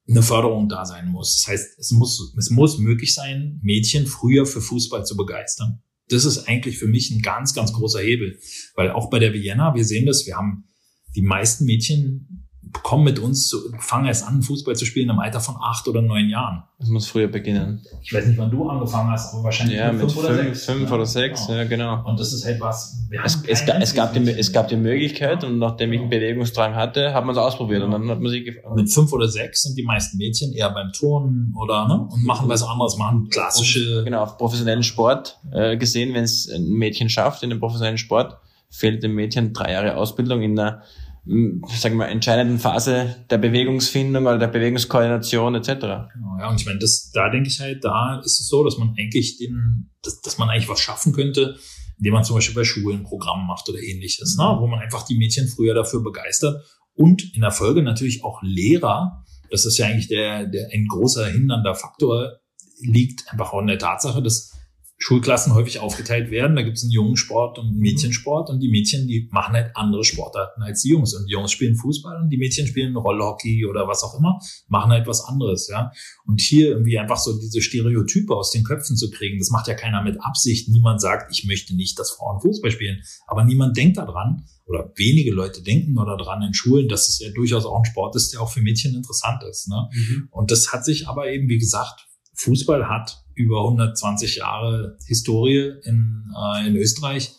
[0.08, 1.40] eine Förderung da sein muss.
[1.40, 5.82] Das heißt, es muss, es muss möglich sein, Mädchen früher für Fußball zu begeistern.
[6.08, 8.38] Das ist eigentlich für mich ein ganz, ganz großer Hebel.
[8.74, 10.68] Weil auch bei der Vienna, wir sehen das, wir haben
[11.16, 12.45] die meisten Mädchen
[12.82, 16.02] kommen mit uns, zu, fangen erst an, Fußball zu spielen im Alter von acht oder
[16.02, 16.64] neun Jahren.
[16.78, 17.82] Das muss früher beginnen.
[18.02, 20.64] Ich weiß nicht, wann du angefangen hast, aber wahrscheinlich ja, mit fünf, oder fünf, sechs.
[20.66, 21.58] Fünf oder sechs, genau.
[21.58, 22.04] ja, genau.
[22.04, 22.98] Und das ist halt was.
[23.24, 27.14] Es, es, es, gab die, es gab die Möglichkeit und nachdem ich einen Bewegungsdrang hatte,
[27.14, 28.76] hat man es ausprobiert und dann hat man sich gefragt.
[28.76, 32.48] Mit fünf oder sechs sind die meisten Mädchen eher beim Turnen oder, ne, und machen
[32.48, 34.04] was anderes, machen klassische.
[34.04, 38.38] Genau, auf professionellen Sport äh, gesehen, wenn es ein Mädchen schafft in dem professionellen Sport,
[38.68, 40.82] fehlt dem Mädchen drei Jahre Ausbildung in der
[41.26, 45.70] sagen wir, entscheidenden Phase der Bewegungsfindung oder der Bewegungskoordination etc.
[45.70, 48.78] Genau, ja, und ich meine, das, da denke ich halt, da ist es so, dass
[48.78, 51.56] man eigentlich den, dass, dass man eigentlich was schaffen könnte,
[51.98, 54.56] indem man zum Beispiel bei Schulen Programme macht oder ähnliches, ne?
[54.60, 56.62] wo man einfach die Mädchen früher dafür begeistert
[56.94, 61.26] und in der Folge natürlich auch Lehrer, das ist ja eigentlich der, der ein großer
[61.26, 62.38] hindernder Faktor,
[62.80, 64.55] liegt einfach auch in der Tatsache, dass
[64.98, 66.56] Schulklassen häufig aufgeteilt werden.
[66.56, 70.04] Da gibt es einen Jungensport und einen Mädchensport und die Mädchen, die machen halt andere
[70.04, 71.14] Sportarten als die Jungs.
[71.14, 74.38] Und die Jungs spielen Fußball und die Mädchen spielen Rollhockey oder was auch immer,
[74.68, 75.92] machen halt was anderes, ja.
[76.24, 79.74] Und hier irgendwie einfach so diese Stereotype aus den Köpfen zu kriegen, das macht ja
[79.74, 80.68] keiner mit Absicht.
[80.68, 83.02] Niemand sagt, ich möchte nicht, dass Frauen Fußball spielen.
[83.26, 87.30] Aber niemand denkt daran, oder wenige Leute denken nur daran in Schulen, dass es ja
[87.30, 89.68] durchaus auch ein Sport ist, der auch für Mädchen interessant ist.
[89.68, 89.88] Ne?
[89.92, 90.28] Mhm.
[90.30, 92.06] Und das hat sich aber eben, wie gesagt,
[92.36, 97.32] Fußball hat über 120 Jahre Historie in, äh, in Österreich.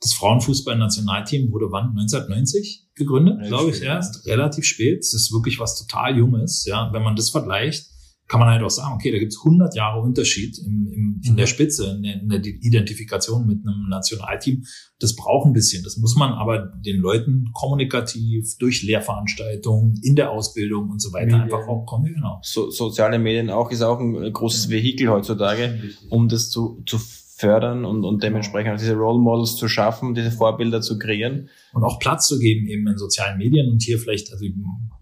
[0.00, 1.90] Das Frauenfußball-Nationalteam wurde wann?
[1.90, 4.26] 1990 gegründet, glaube ich, erst.
[4.26, 5.00] Relativ spät.
[5.00, 6.64] Es ist wirklich was total Junges.
[6.64, 7.86] Ja, wenn man das vergleicht,
[8.30, 11.36] kann man halt auch sagen, okay, da gibt es 100 Jahre Unterschied im, im, in
[11.36, 11.50] der mhm.
[11.50, 14.62] Spitze, in der, in der Identifikation mit einem Nationalteam.
[15.00, 15.82] Das braucht ein bisschen.
[15.82, 21.38] Das muss man aber den Leuten kommunikativ durch Lehrveranstaltungen, in der Ausbildung und so weiter
[21.38, 21.42] Medien.
[21.42, 22.14] einfach auch kommen.
[22.14, 22.38] Genau.
[22.42, 27.84] So, soziale Medien auch ist auch ein großes Vehikel heutzutage, um das zu, zu fördern
[27.84, 31.48] und, und dementsprechend diese Role Models zu schaffen, diese Vorbilder zu kreieren.
[31.72, 34.44] Und auch Platz zu geben eben in sozialen Medien und hier vielleicht, also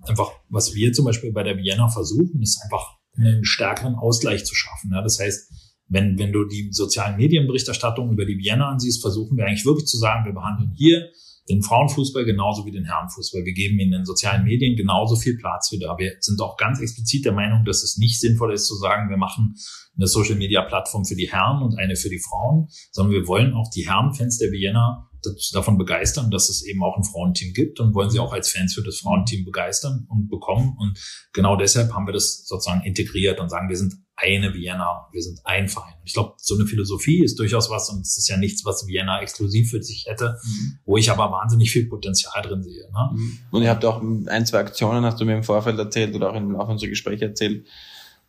[0.07, 4.55] einfach, was wir zum Beispiel bei der Vienna versuchen, ist einfach einen stärkeren Ausgleich zu
[4.55, 4.91] schaffen.
[4.93, 5.53] Ja, das heißt,
[5.89, 9.97] wenn, wenn du die sozialen Medienberichterstattung über die Vienna ansiehst, versuchen wir eigentlich wirklich zu
[9.97, 11.09] sagen, wir behandeln hier
[11.49, 13.45] den Frauenfußball genauso wie den Herrenfußball.
[13.45, 15.97] Wir geben ihnen in den sozialen Medien genauso viel Platz wie da.
[15.99, 19.16] Wir sind auch ganz explizit der Meinung, dass es nicht sinnvoll ist zu sagen, wir
[19.16, 19.55] machen
[19.97, 23.55] eine Social Media Plattform für die Herren und eine für die Frauen, sondern wir wollen
[23.55, 25.09] auch die Herrenfans der Vienna
[25.53, 28.75] davon begeistern, dass es eben auch ein Frauenteam gibt und wollen sie auch als Fans
[28.75, 30.77] für das Frauenteam begeistern und bekommen.
[30.79, 30.99] Und
[31.33, 35.41] genau deshalb haben wir das sozusagen integriert und sagen, wir sind eine Vienna, wir sind
[35.45, 35.95] ein Verein.
[36.05, 39.21] Ich glaube, so eine Philosophie ist durchaus was und es ist ja nichts, was Vienna
[39.21, 40.79] exklusiv für sich hätte, mhm.
[40.85, 42.91] wo ich aber wahnsinnig viel Potenzial drin sehe.
[42.91, 43.11] Ne?
[43.12, 43.39] Mhm.
[43.53, 46.35] Und ihr habt auch ein, zwei Aktionen, hast du mir im Vorfeld erzählt oder auch
[46.35, 47.66] im Laufe unserer Gespräche erzählt,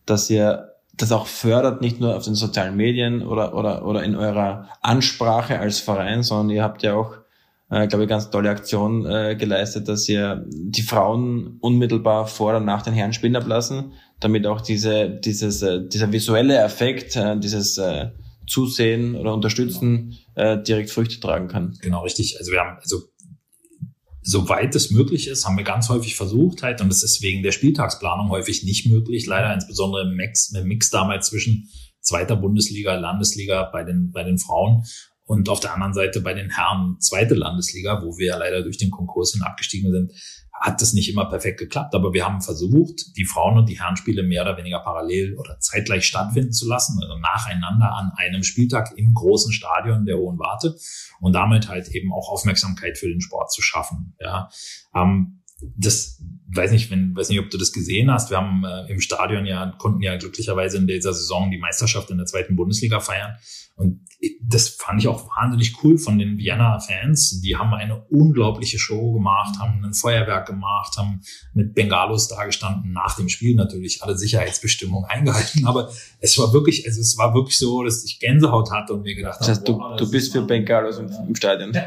[0.06, 4.16] dass ihr das auch fördert, nicht nur auf den sozialen Medien oder, oder, oder in
[4.16, 7.14] eurer Ansprache als Verein, sondern ihr habt ja auch,
[7.70, 12.66] äh, glaube ich, ganz tolle Aktion äh, geleistet, dass ihr die Frauen unmittelbar vor und
[12.66, 17.78] nach den Herren spielen ablassen, damit auch diese, dieses, äh, dieser visuelle Effekt, äh, dieses
[17.78, 18.10] äh,
[18.48, 21.78] Zusehen oder Unterstützen äh, direkt Früchte tragen kann.
[21.82, 22.38] Genau, richtig.
[22.40, 22.98] Also wir haben, also
[24.22, 27.52] soweit es möglich ist, haben wir ganz häufig versucht halt, und das ist wegen der
[27.52, 31.70] Spieltagsplanung häufig nicht möglich, leider insbesondere im Mix, im Mix damals zwischen
[32.02, 34.84] zweiter Bundesliga, Landesliga bei den, bei den Frauen
[35.26, 38.90] und auf der anderen Seite bei den Herren zweite Landesliga, wo wir leider durch den
[38.90, 40.12] Konkurs hin abgestiegen sind,
[40.60, 44.24] hat das nicht immer perfekt geklappt, aber wir haben versucht, die Frauen- und die Herrenspiele
[44.24, 49.14] mehr oder weniger parallel oder zeitgleich stattfinden zu lassen, also nacheinander an einem Spieltag im
[49.14, 50.76] großen Stadion der Hohen Warte
[51.22, 54.16] und damit halt eben auch Aufmerksamkeit für den Sport zu schaffen.
[54.20, 54.50] Ja,
[54.94, 55.40] ähm,
[55.78, 56.22] das
[56.54, 58.30] weiß nicht, wenn weiß nicht, ob du das gesehen hast.
[58.30, 62.18] Wir haben äh, im Stadion ja konnten ja glücklicherweise in dieser Saison die Meisterschaft in
[62.18, 63.38] der zweiten Bundesliga feiern
[63.76, 64.02] Und
[64.42, 67.40] das fand ich auch wahnsinnig cool von den Vienna Fans.
[67.42, 71.22] Die haben eine unglaubliche Show gemacht, haben ein Feuerwerk gemacht, haben
[71.54, 75.66] mit Bengalos dagestanden, nach dem Spiel natürlich alle Sicherheitsbestimmungen eingehalten.
[75.66, 75.90] Aber
[76.20, 79.40] es war wirklich, also es war wirklich so, dass ich Gänsehaut hatte und mir gedacht
[79.40, 81.70] das heißt, habe, du, du bist für Bengalos im, im Stadion.
[81.72, 81.78] ich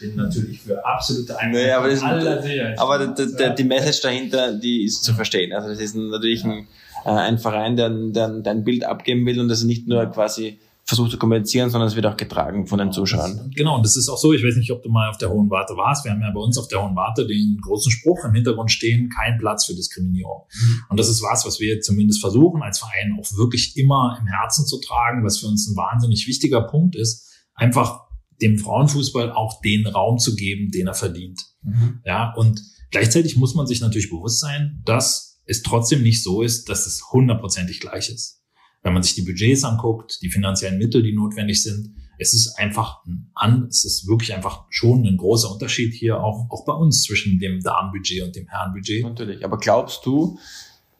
[0.00, 1.62] bin natürlich für absolute Einheit.
[1.62, 5.52] Naja, aber, das, aber der, der, die Message dahinter, die ist zu verstehen.
[5.52, 6.66] Also das ist natürlich ein
[7.04, 10.58] äh, ein Verein, der, der, der ein Bild abgeben will und das nicht nur quasi
[10.90, 13.52] versucht zu kommunizieren, sondern es wird auch getragen von den Zuschauern.
[13.54, 15.48] Genau, und das ist auch so, ich weiß nicht, ob du mal auf der Hohen
[15.48, 18.34] Warte warst, wir haben ja bei uns auf der Hohen Warte den großen Spruch im
[18.34, 20.42] Hintergrund stehen, kein Platz für Diskriminierung.
[20.52, 20.82] Mhm.
[20.88, 24.66] Und das ist was, was wir zumindest versuchen als Verein auch wirklich immer im Herzen
[24.66, 28.00] zu tragen, was für uns ein wahnsinnig wichtiger Punkt ist, einfach
[28.42, 31.40] dem Frauenfußball auch den Raum zu geben, den er verdient.
[31.62, 32.00] Mhm.
[32.04, 36.68] Ja, und gleichzeitig muss man sich natürlich bewusst sein, dass es trotzdem nicht so ist,
[36.68, 38.39] dass es hundertprozentig gleich ist.
[38.82, 43.02] Wenn man sich die Budgets anguckt, die finanziellen Mittel, die notwendig sind, es ist einfach
[43.34, 47.38] an, es ist wirklich einfach schon ein großer Unterschied hier auch, auch bei uns zwischen
[47.38, 49.04] dem Damenbudget und dem Herrenbudget.
[49.04, 49.44] Natürlich.
[49.44, 50.38] Aber glaubst du,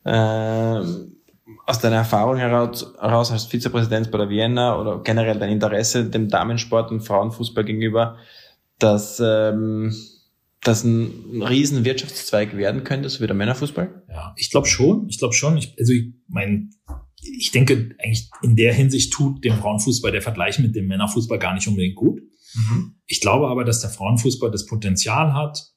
[0.04, 0.82] äh,
[1.66, 6.28] aus deiner Erfahrung heraus, heraus als Vizepräsident bei der Vienna oder generell dein Interesse dem
[6.28, 8.16] Damensport und Frauenfußball gegenüber,
[8.78, 9.94] dass ähm,
[10.62, 14.02] das ein riesen Wirtschaftszweig werden könnte, so wie der Männerfußball?
[14.08, 15.08] Ja, ich glaube schon.
[15.08, 15.56] Ich glaube schon.
[15.56, 16.70] Ich, also ich mein,
[17.22, 21.54] ich denke eigentlich in der Hinsicht tut dem Frauenfußball der Vergleich mit dem Männerfußball gar
[21.54, 22.20] nicht unbedingt gut.
[22.54, 22.96] Mhm.
[23.06, 25.72] Ich glaube aber, dass der Frauenfußball das Potenzial hat,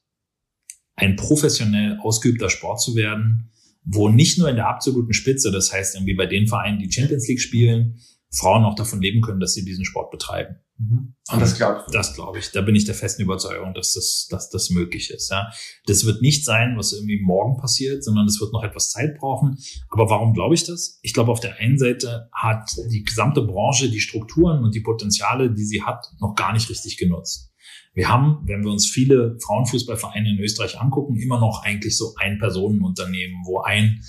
[0.96, 3.50] ein professionell ausgeübter Sport zu werden,
[3.84, 7.28] wo nicht nur in der absoluten Spitze, das heißt irgendwie bei den Vereinen, die Champions
[7.28, 8.00] League spielen,
[8.34, 10.56] Frauen auch davon leben können, dass sie diesen Sport betreiben.
[10.78, 11.14] Mhm.
[11.32, 11.92] Und das glaubst du?
[11.92, 12.50] Das glaube ich.
[12.50, 15.30] Da bin ich der festen Überzeugung, dass das, dass das möglich ist.
[15.30, 15.50] Ja.
[15.86, 19.56] Das wird nicht sein, was irgendwie morgen passiert, sondern es wird noch etwas Zeit brauchen.
[19.88, 20.98] Aber warum glaube ich das?
[21.02, 25.50] Ich glaube, auf der einen Seite hat die gesamte Branche die Strukturen und die Potenziale,
[25.50, 27.52] die sie hat, noch gar nicht richtig genutzt.
[27.94, 32.38] Wir haben, wenn wir uns viele Frauenfußballvereine in Österreich angucken, immer noch eigentlich so ein
[32.38, 34.02] Personenunternehmen, wo ein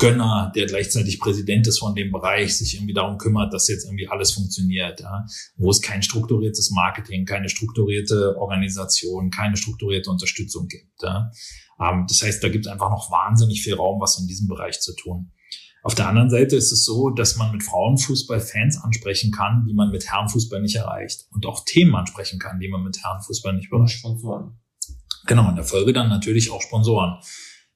[0.00, 4.08] Gönner, der gleichzeitig Präsident ist von dem Bereich, sich irgendwie darum kümmert, dass jetzt irgendwie
[4.08, 5.26] alles funktioniert, ja?
[5.56, 11.02] wo es kein strukturiertes Marketing, keine strukturierte Organisation, keine strukturierte Unterstützung gibt.
[11.02, 11.30] Ja?
[11.78, 14.80] Ähm, das heißt, da gibt es einfach noch wahnsinnig viel Raum, was in diesem Bereich
[14.80, 15.30] zu tun.
[15.82, 19.74] Auf der anderen Seite ist es so, dass man mit Frauenfußball Fans ansprechen kann, die
[19.74, 21.26] man mit Herrenfußball nicht erreicht.
[21.30, 23.98] Und auch Themen ansprechen kann, die man mit Herrenfußball nicht erreicht.
[23.98, 24.58] Sponsoren.
[25.26, 27.18] Genau, in der Folge dann natürlich auch Sponsoren.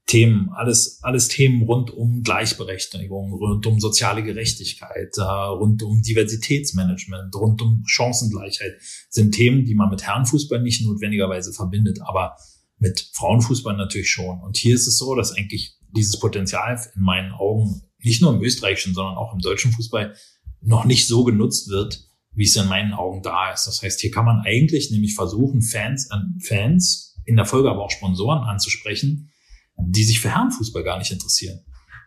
[0.07, 7.35] Themen, alles, alles Themen rund um Gleichberechtigung, rund um soziale Gerechtigkeit, äh, rund um Diversitätsmanagement,
[7.35, 8.75] rund um Chancengleichheit
[9.09, 12.37] sind Themen, die man mit Herrenfußball nicht notwendigerweise verbindet, aber
[12.79, 14.41] mit Frauenfußball natürlich schon.
[14.41, 18.43] Und hier ist es so, dass eigentlich dieses Potenzial in meinen Augen nicht nur im
[18.43, 20.15] österreichischen, sondern auch im deutschen Fußball
[20.61, 23.67] noch nicht so genutzt wird, wie es in meinen Augen da ist.
[23.67, 27.85] Das heißt, hier kann man eigentlich nämlich versuchen, Fans, äh, Fans, in der Folge aber
[27.85, 29.31] auch Sponsoren anzusprechen,
[29.77, 31.61] die sich für Herrenfußball gar nicht interessieren.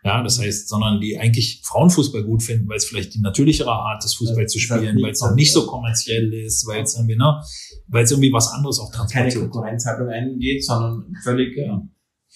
[0.04, 4.04] Ja, das heißt, sondern die eigentlich Frauenfußball gut finden, weil es vielleicht die natürlichere Art
[4.04, 7.42] ist, Fußball zu spielen, weil es noch nicht so kommerziell ist, weil es irgendwie, ne,
[7.88, 9.34] weil es irgendwie was anderes auch transportiert.
[9.34, 11.82] Keine Konkurrenzhaltung eingeht, sondern völlig ja.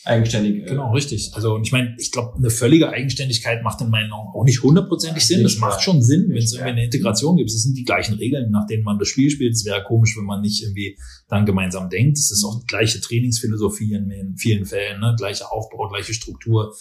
[0.05, 0.62] Eigenständig.
[0.62, 1.30] Äh, genau, richtig.
[1.34, 4.62] Also und ich meine, ich glaube, eine völlige Eigenständigkeit macht in meinen Augen auch nicht
[4.62, 5.42] hundertprozentig Sinn.
[5.42, 7.50] Das macht schon Sinn, wenn es irgendwie eine Integration gibt.
[7.50, 9.55] Es sind die gleichen Regeln, nach denen man das Spiel spielt.
[9.55, 10.98] Es wäre komisch, wenn man nicht irgendwie
[11.28, 12.18] dann gemeinsam denkt.
[12.18, 15.14] Es ist auch die gleiche Trainingsphilosophie in vielen Fällen, ne?
[15.16, 16.74] gleiche Aufbau, gleiche Struktur,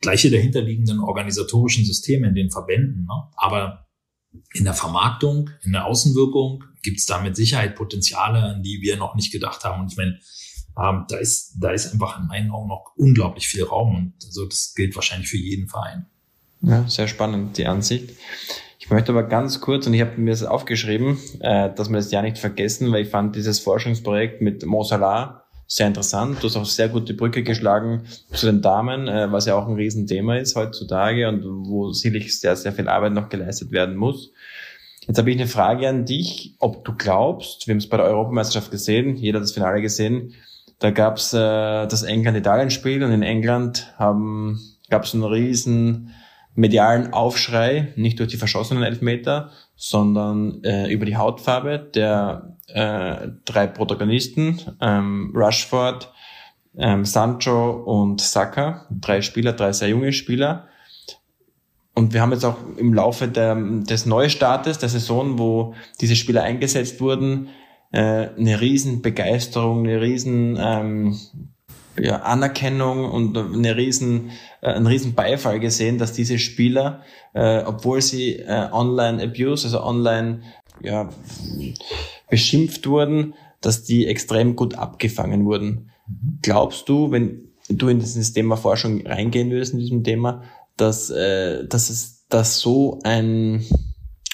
[0.00, 3.06] gleiche dahinterliegenden organisatorischen Systeme in den Verbänden.
[3.06, 3.30] Ne?
[3.36, 3.86] Aber
[4.54, 8.96] in der Vermarktung, in der Außenwirkung gibt es da mit Sicherheit Potenziale, an die wir
[8.96, 9.82] noch nicht gedacht haben.
[9.82, 10.18] Und ich meine,
[10.78, 14.46] ähm, da ist, da ist einfach in meinen Augen noch unglaublich viel Raum und so,
[14.46, 16.06] das gilt wahrscheinlich für jeden Verein.
[16.62, 18.10] Ja, sehr spannend, die Ansicht.
[18.78, 22.10] Ich möchte aber ganz kurz, und ich habe mir das aufgeschrieben, äh, dass wir das
[22.10, 26.38] ja nicht vergessen, weil ich fand dieses Forschungsprojekt mit Mo Salah sehr interessant.
[26.42, 28.02] Du hast auch sehr gute Brücke geschlagen
[28.32, 32.56] zu den Damen, äh, was ja auch ein Riesenthema ist heutzutage und wo sicherlich sehr,
[32.56, 34.32] sehr viel Arbeit noch geleistet werden muss.
[35.06, 38.06] Jetzt habe ich eine Frage an dich, ob du glaubst, wir haben es bei der
[38.06, 40.34] Europameisterschaft gesehen, jeder hat das Finale gesehen,
[40.82, 44.60] da gab es äh, das England-Italien-Spiel und in England haben
[44.90, 46.12] gab es einen riesen
[46.54, 53.68] medialen Aufschrei, nicht durch die verschossenen Elfmeter, sondern äh, über die Hautfarbe der äh, drei
[53.68, 56.12] Protagonisten, ähm, Rushford,
[56.76, 60.66] ähm, Sancho und Saka, drei Spieler, drei sehr junge Spieler.
[61.94, 66.42] Und wir haben jetzt auch im Laufe der, des Neustartes, der Saison, wo diese Spieler
[66.42, 67.50] eingesetzt wurden,
[67.92, 71.18] äh, eine riesen Begeisterung, eine riesen ähm,
[71.98, 74.30] ja, Anerkennung und eine riesen,
[74.60, 77.02] äh, einen riesen Beifall gesehen, dass diese Spieler,
[77.34, 80.42] äh, obwohl sie äh, online abuse, also online
[80.80, 81.10] ja,
[82.30, 85.90] beschimpft wurden, dass die extrem gut abgefangen wurden.
[86.40, 90.42] Glaubst du, wenn du in dieses Thema Forschung reingehen würdest in diesem Thema,
[90.76, 93.62] dass, äh, dass es dass so ein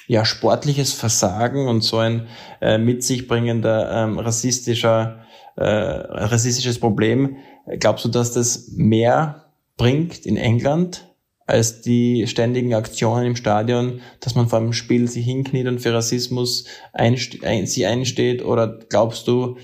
[0.09, 2.27] ja, sportliches Versagen und so ein
[2.61, 5.21] äh, mit sich bringender ähm, rassistischer
[5.57, 7.37] äh, rassistisches Problem.
[7.79, 11.05] Glaubst du, dass das mehr bringt in England
[11.47, 15.93] als die ständigen Aktionen im Stadion, dass man vor dem Spiel sich hinkniet und für
[15.93, 18.45] Rassismus einste ein, sie einsteht?
[18.45, 19.59] Oder glaubst du,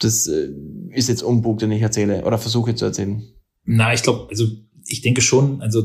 [0.00, 0.48] das äh,
[0.90, 3.22] ist jetzt Umbug, den ich erzähle oder versuche zu erzählen?
[3.64, 4.46] Na, ich glaube, also
[4.86, 5.82] ich denke schon, also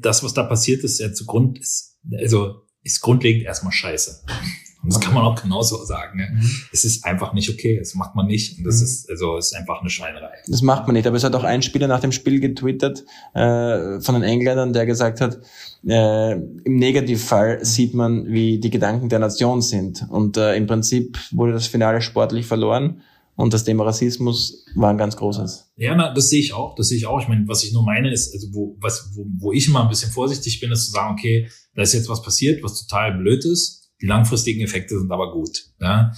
[0.00, 4.22] das, was da passiert ist, ja zugrund ist, also ist grundlegend erstmal scheiße.
[4.82, 6.18] Und das kann man auch genauso sagen.
[6.18, 6.28] Ne?
[6.32, 6.50] Mhm.
[6.72, 7.78] Es ist einfach nicht okay.
[7.78, 8.56] Das macht man nicht.
[8.56, 8.84] Und das mhm.
[8.84, 10.32] ist, also, ist einfach eine Schweinerei.
[10.46, 11.06] Das macht man nicht.
[11.06, 13.04] Aber es hat auch ein Spieler nach dem Spiel getwittert,
[13.34, 15.38] äh, von den Engländern, der gesagt hat,
[15.86, 20.06] äh, im Negativfall sieht man, wie die Gedanken der Nation sind.
[20.08, 23.02] Und äh, im Prinzip wurde das Finale sportlich verloren.
[23.40, 25.72] Und das Thema Rassismus war ein ganz großes.
[25.76, 26.74] Ja, na, das sehe ich auch.
[26.74, 27.20] Das sehe ich auch.
[27.20, 29.88] Ich meine, was ich nur meine ist, also wo, was, wo, wo ich immer ein
[29.88, 33.44] bisschen vorsichtig bin, ist zu sagen, okay, da ist jetzt was passiert, was total blöd
[33.44, 35.66] ist die langfristigen Effekte sind aber gut.
[35.80, 36.12] Ja.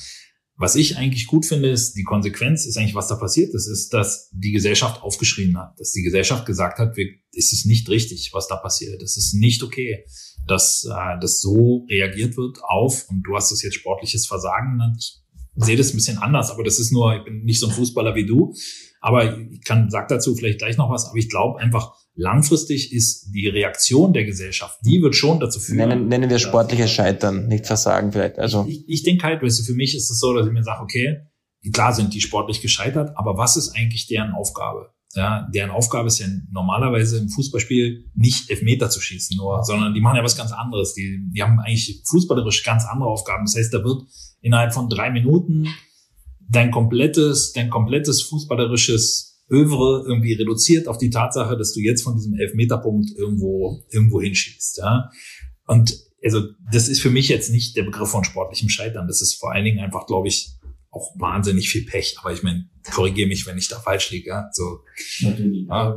[0.56, 3.92] Was ich eigentlich gut finde, ist, die Konsequenz ist eigentlich, was da passiert ist, ist,
[3.92, 8.30] dass die Gesellschaft aufgeschrien hat, dass die Gesellschaft gesagt hat, wir, es ist nicht richtig,
[8.32, 9.02] was da passiert.
[9.02, 10.04] Es ist nicht okay,
[10.46, 14.98] dass äh, das so reagiert wird auf, und du hast das jetzt sportliches Versagen genannt.
[14.98, 15.21] Ich
[15.56, 18.14] sehe das ein bisschen anders, aber das ist nur, ich bin nicht so ein Fußballer
[18.14, 18.54] wie du,
[19.00, 23.30] aber ich kann, sag dazu vielleicht gleich noch was, aber ich glaube einfach, Langfristig ist
[23.32, 25.88] die Reaktion der Gesellschaft, die wird schon dazu führen.
[25.88, 28.38] Nennen, nennen wir sportliches Scheitern, nicht Versagen vielleicht.
[28.38, 30.52] Also ich, ich, ich denke halt, weißt du, für mich ist es so, dass ich
[30.52, 31.22] mir sage, okay,
[31.72, 34.92] klar sind die sportlich gescheitert, aber was ist eigentlich deren Aufgabe?
[35.14, 40.00] Ja, deren Aufgabe ist ja normalerweise im Fußballspiel nicht Elfmeter zu schießen, nur, sondern die
[40.00, 40.94] machen ja was ganz anderes.
[40.94, 43.44] Die, die haben eigentlich fußballerisch ganz andere Aufgaben.
[43.44, 44.04] Das heißt, da wird
[44.40, 45.68] innerhalb von drei Minuten
[46.48, 52.16] dein komplettes, dein komplettes fußballerisches Övre irgendwie reduziert auf die Tatsache, dass du jetzt von
[52.16, 55.10] diesem Elfmeterpunkt irgendwo, irgendwo hinschießt, ja.
[55.66, 55.94] Und
[56.24, 59.08] also das ist für mich jetzt nicht der Begriff von sportlichem Scheitern.
[59.08, 60.52] Das ist vor allen Dingen einfach, glaube ich,
[60.92, 62.16] auch wahnsinnig viel Pech.
[62.20, 64.28] Aber ich meine, korrigiere mich, wenn ich da falsch liege.
[64.28, 64.48] Ja?
[64.52, 64.80] So.
[65.22, 65.66] Natürlich.
[65.66, 65.96] Ja.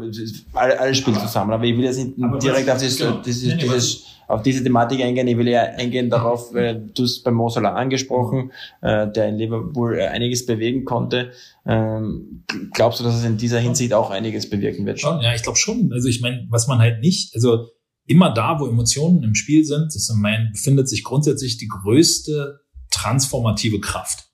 [0.54, 1.52] Alle, alle spielen zusammen.
[1.52, 3.22] Aber ich will jetzt nicht direkt auf, dieses, genau.
[3.22, 5.28] dieses, nee, nee, dieses, auf diese Thematik eingehen.
[5.28, 10.00] Ich will ja eingehen darauf, äh, du hast bei Mosala angesprochen, äh, der in Liverpool
[10.00, 11.32] äh, einiges bewegen konnte.
[11.66, 15.02] Ähm, glaubst du, dass es in dieser Hinsicht auch einiges bewirken wird?
[15.02, 15.92] Schon, ja, ich glaube schon.
[15.92, 17.68] Also ich meine, was man halt nicht, also
[18.08, 22.62] immer da, wo Emotionen im Spiel sind, ist in meinen, befindet sich grundsätzlich die größte
[22.92, 24.30] transformative Kraft.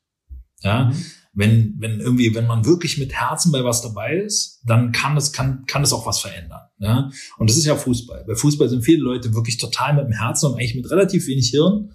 [0.62, 1.05] Ja, mhm.
[1.34, 5.32] wenn, wenn irgendwie, wenn man wirklich mit Herzen bei was dabei ist, dann kann es,
[5.32, 6.62] kann, kann es auch was verändern.
[6.80, 8.26] Ja, und das ist ja Fußball.
[8.28, 11.49] Bei Fußball sind viele Leute wirklich total mit dem Herzen und eigentlich mit relativ wenig
[11.49, 11.91] Hirn.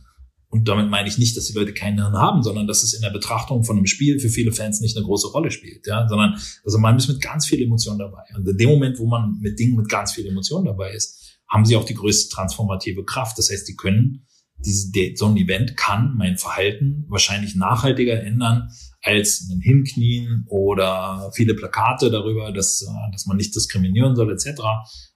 [0.48, 3.02] Und damit meine ich nicht, dass die Leute keinen Hirn haben, sondern dass es in
[3.02, 6.38] der Betrachtung von einem Spiel für viele Fans nicht eine große Rolle spielt, ja, sondern,
[6.64, 8.22] also man ist mit ganz viel Emotion dabei.
[8.36, 11.64] Und in dem Moment, wo man mit Dingen mit ganz viel Emotion dabei ist, haben
[11.64, 13.38] sie auch die größte transformative Kraft.
[13.38, 14.25] Das heißt, die können
[14.58, 18.70] diese, so ein Event kann mein Verhalten wahrscheinlich nachhaltiger ändern
[19.02, 24.62] als ein Hinknien oder viele Plakate darüber, dass, äh, dass man nicht diskriminieren soll etc.,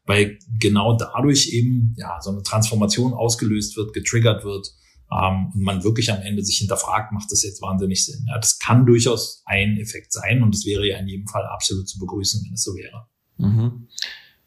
[0.07, 4.69] weil genau dadurch eben ja so eine Transformation ausgelöst wird, getriggert wird
[5.13, 8.25] ähm, und man wirklich am Ende sich hinterfragt, macht das jetzt wahnsinnig Sinn?
[8.29, 11.89] Ja, das kann durchaus ein Effekt sein und es wäre ja in jedem Fall absolut
[11.89, 13.09] zu begrüßen, wenn es so wäre.
[13.39, 13.89] Mhm.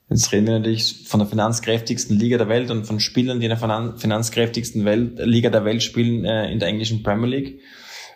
[0.09, 3.57] Jetzt reden wir natürlich von der finanzkräftigsten Liga der Welt und von Spielern, die in
[3.57, 7.59] der finanzkräftigsten Welt, Liga der Welt spielen, äh, in der englischen Premier League.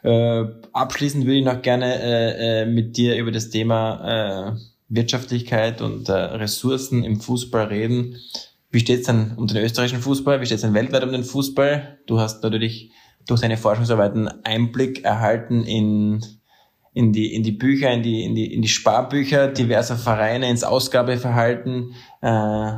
[0.04, 4.60] Äh, abschließend würde ich noch gerne äh, äh, mit dir über das Thema äh,
[4.90, 8.18] Wirtschaftlichkeit und äh, Ressourcen im Fußball reden.
[8.70, 10.42] Wie steht es denn um den österreichischen Fußball?
[10.42, 12.00] Wie steht es denn weltweit um den Fußball?
[12.06, 12.92] Du hast natürlich
[13.26, 16.24] durch deine Forschungsarbeiten Einblick erhalten in
[16.98, 20.64] in die, in die Bücher, in die, in die, in die Sparbücher diverser Vereine, ins
[20.64, 22.72] Ausgabeverhalten, äh,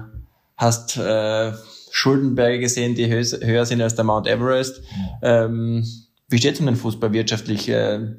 [0.57, 1.53] hast äh,
[1.89, 4.83] Schuldenberge gesehen, die höher sind als der Mount Everest.
[5.21, 5.85] Ähm,
[6.27, 7.69] wie steht es um den Fußball wirtschaftlich?
[7.69, 8.17] Äh,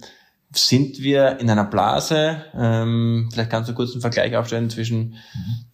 [0.53, 2.47] sind wir in einer Blase?
[2.55, 5.17] Ähm, vielleicht kannst du kurz einen Vergleich aufstellen zwischen mhm.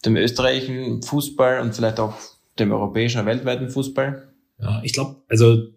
[0.04, 2.14] dem österreichischen Fußball und vielleicht auch
[2.58, 4.34] dem europäischen oder weltweiten Fußball?
[4.58, 5.68] Ja, ich glaube, also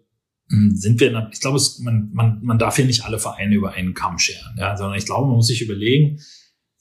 [0.50, 4.18] sind wir, ich glaube, man, man, man darf hier nicht alle Vereine über einen Kamm
[4.18, 6.18] scheren, ja, sondern ich glaube, man muss sich überlegen,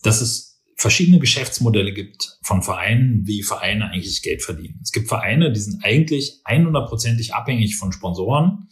[0.01, 4.79] dass es verschiedene Geschäftsmodelle gibt von Vereinen, wie Vereine eigentlich Geld verdienen.
[4.81, 8.69] Es gibt Vereine, die sind eigentlich 100%ig abhängig von Sponsoren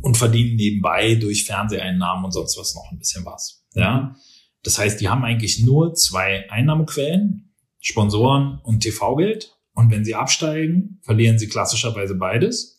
[0.00, 3.64] und verdienen nebenbei durch Fernseheinnahmen und sonst was noch ein bisschen was.
[3.74, 4.16] Ja,
[4.62, 9.50] Das heißt, die haben eigentlich nur zwei Einnahmequellen, Sponsoren und TV-Geld.
[9.74, 12.73] Und wenn sie absteigen, verlieren sie klassischerweise beides.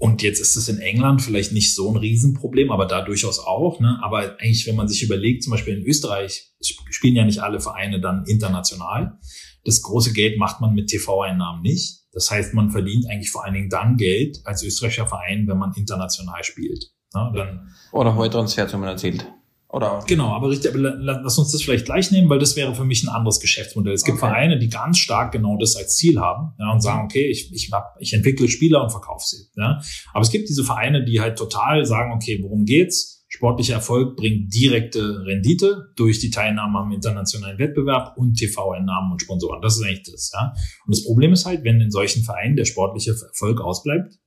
[0.00, 3.80] Und jetzt ist es in England vielleicht nicht so ein Riesenproblem, aber da durchaus auch.
[3.80, 3.98] Ne?
[4.02, 6.54] Aber eigentlich, wenn man sich überlegt, zum Beispiel in Österreich
[6.88, 9.18] spielen ja nicht alle Vereine dann international.
[9.66, 11.98] Das große Geld macht man mit TV-Einnahmen nicht.
[12.12, 15.74] Das heißt, man verdient eigentlich vor allen Dingen dann Geld als österreichischer Verein, wenn man
[15.76, 16.86] international spielt.
[17.14, 17.32] Ne?
[17.36, 19.30] Dann, Oder heute Transfer, wenn man erzählt.
[19.72, 20.02] Oder?
[20.08, 23.04] Genau, aber richtig, aber lass uns das vielleicht gleich nehmen, weil das wäre für mich
[23.04, 23.92] ein anderes Geschäftsmodell.
[23.92, 24.26] Es gibt okay.
[24.26, 27.70] Vereine, die ganz stark genau das als Ziel haben ja, und sagen, okay, ich, ich,
[27.70, 29.46] hab, ich entwickle Spieler und verkaufe sie.
[29.56, 29.80] Ja.
[30.12, 33.24] Aber es gibt diese Vereine, die halt total sagen, okay, worum geht's?
[33.28, 39.62] Sportlicher Erfolg bringt direkte Rendite durch die Teilnahme am internationalen Wettbewerb und TV-Einnahmen und Sponsoren.
[39.62, 40.32] Das ist eigentlich das.
[40.34, 40.52] Ja.
[40.84, 44.18] Und das Problem ist halt, wenn in solchen Vereinen der sportliche Erfolg ausbleibt,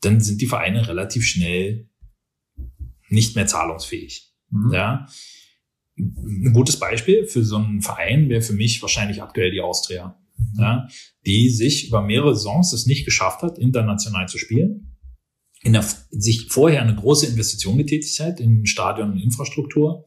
[0.00, 1.88] dann sind die Vereine relativ schnell
[3.08, 4.33] nicht mehr zahlungsfähig.
[4.54, 4.72] Mhm.
[4.72, 5.06] Ja.
[5.96, 10.60] Ein gutes Beispiel für so einen Verein wäre für mich wahrscheinlich aktuell die Austria, mhm.
[10.60, 10.88] ja,
[11.26, 14.96] die sich über mehrere Saisons es nicht geschafft hat, international zu spielen,
[15.62, 20.06] in der, sich vorher eine große Investition getätigt hat in Stadion und Infrastruktur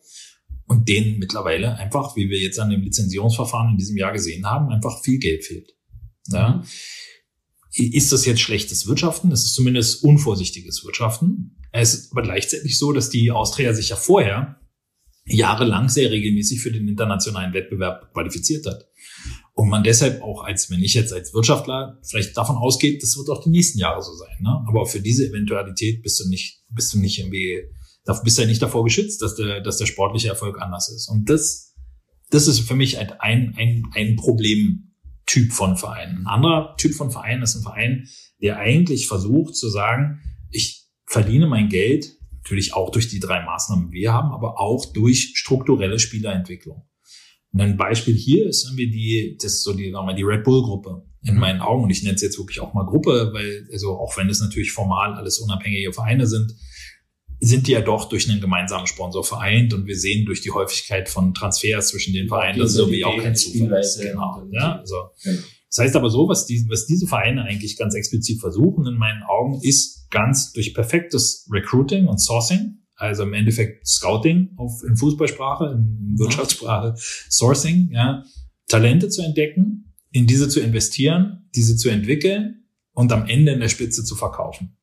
[0.67, 4.69] und denen mittlerweile einfach, wie wir jetzt an dem Lizenzierungsverfahren in diesem Jahr gesehen haben,
[4.69, 5.73] einfach viel Geld fehlt.
[6.27, 6.57] Ja.
[6.57, 6.63] Mhm.
[7.73, 9.31] Ist das jetzt schlechtes Wirtschaften?
[9.31, 11.56] Es ist zumindest unvorsichtiges Wirtschaften.
[11.77, 14.59] Es ist aber gleichzeitig so, dass die Austria sich ja vorher
[15.25, 18.87] jahrelang sehr regelmäßig für den internationalen Wettbewerb qualifiziert hat.
[19.53, 23.29] Und man deshalb auch als, wenn ich jetzt als Wirtschaftler vielleicht davon ausgeht, das wird
[23.29, 24.35] auch die nächsten Jahre so sein.
[24.39, 24.63] Ne?
[24.67, 27.63] Aber für diese Eventualität bist du nicht, bist du nicht irgendwie,
[28.23, 31.09] bist du ja nicht davor geschützt, dass der, dass der sportliche Erfolg anders ist.
[31.09, 31.75] Und das,
[32.29, 36.19] das ist für mich ein, ein, ein Problemtyp von Verein.
[36.19, 38.07] Ein anderer Typ von Verein ist ein Verein,
[38.41, 40.21] der eigentlich versucht zu sagen,
[40.51, 44.85] ich verdiene mein Geld natürlich auch durch die drei Maßnahmen, die wir haben, aber auch
[44.93, 46.87] durch strukturelle Spielerentwicklung.
[47.51, 50.43] Und ein Beispiel hier ist irgendwie die, das ist so die, sagen wir, die Red
[50.43, 51.39] Bull Gruppe in mhm.
[51.39, 51.83] meinen Augen.
[51.83, 54.71] Und ich nenne es jetzt wirklich auch mal Gruppe, weil, also auch wenn es natürlich
[54.71, 56.53] formal alles unabhängige Vereine sind,
[57.39, 61.07] sind die ja doch durch einen gemeinsamen Sponsor vereint und wir sehen durch die Häufigkeit
[61.07, 63.83] von Transfers zwischen den Vereinen, das ist irgendwie auch kein Zufall.
[63.99, 64.95] Genau, ja, also.
[65.23, 65.39] Genau.
[65.69, 69.23] Das heißt aber so, was, die, was diese Vereine eigentlich ganz explizit versuchen, in meinen
[69.23, 75.65] Augen, ist ganz durch perfektes Recruiting und Sourcing, also im Endeffekt Scouting auf, in Fußballsprache,
[75.73, 76.95] in Wirtschaftssprache,
[77.29, 78.23] Sourcing, ja,
[78.67, 83.69] Talente zu entdecken, in diese zu investieren, diese zu entwickeln und am Ende in der
[83.69, 84.77] Spitze zu verkaufen.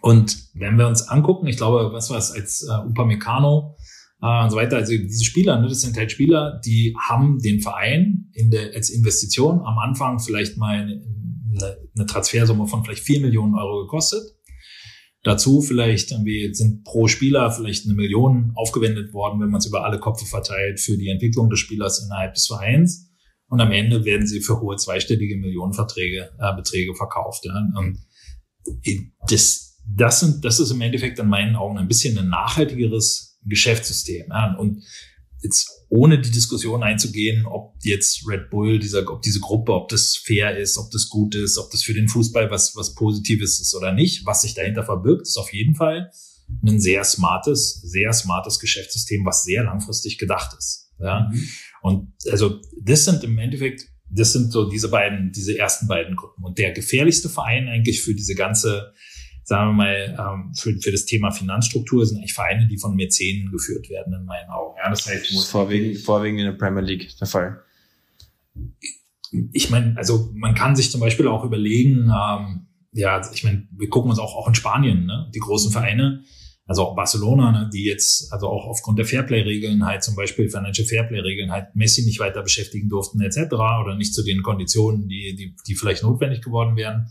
[0.00, 3.76] Und wenn wir uns angucken, ich glaube, was war es als äh, Upamecano
[4.22, 4.76] äh, und so weiter.
[4.76, 8.90] Also diese Spieler, ne, das sind halt Spieler, die haben den Verein in der, als
[8.90, 14.22] Investition am Anfang vielleicht mal eine, eine Transfersumme von vielleicht vier Millionen Euro gekostet.
[15.22, 19.84] Dazu vielleicht irgendwie sind pro Spieler vielleicht eine Million aufgewendet worden, wenn man es über
[19.84, 23.10] alle Köpfe verteilt für die Entwicklung des Spielers innerhalb des Vereins.
[23.48, 27.44] Und am Ende werden sie für hohe zweistellige Millionenverträge, äh, Beträge verkauft.
[27.44, 27.54] Ja.
[27.76, 27.98] Und
[29.28, 34.26] das, das, sind, das ist im Endeffekt in meinen Augen ein bisschen ein nachhaltigeres Geschäftssystem.
[34.28, 34.56] Ja.
[34.58, 34.82] Und
[35.42, 40.16] jetzt ohne die Diskussion einzugehen, ob jetzt Red Bull, dieser, ob diese Gruppe, ob das
[40.16, 43.74] fair ist, ob das gut ist, ob das für den Fußball was, was Positives ist
[43.74, 44.26] oder nicht.
[44.26, 46.10] Was sich dahinter verbirgt, ist auf jeden Fall
[46.64, 50.90] ein sehr smartes, sehr smartes Geschäftssystem, was sehr langfristig gedacht ist.
[50.98, 51.30] Ja.
[51.32, 51.48] Mhm.
[51.82, 56.44] Und also das sind im Endeffekt, das sind so diese beiden, diese ersten beiden Gruppen.
[56.44, 58.92] Und der gefährlichste Verein eigentlich für diese ganze
[59.46, 63.52] sagen wir mal, ähm, für, für das Thema Finanzstruktur sind eigentlich Vereine, die von Mäzenen
[63.52, 64.76] geführt werden, in meinen Augen.
[64.76, 67.62] Ja, das heißt, ist vorwiegend, vorwiegend in der Premier League der Fall.
[69.52, 73.88] Ich meine, also man kann sich zum Beispiel auch überlegen, ähm, ja, ich meine, wir
[73.88, 76.24] gucken uns auch, auch in Spanien, ne, die großen Vereine,
[76.64, 80.88] also auch Barcelona, ne, die jetzt, also auch aufgrund der Fairplay-Regeln halt zum Beispiel Financial
[80.88, 83.52] Fairplay-Regeln halt Messi nicht weiter beschäftigen durften etc.
[83.54, 87.06] oder nicht zu den Konditionen, die, die, die vielleicht notwendig geworden wären.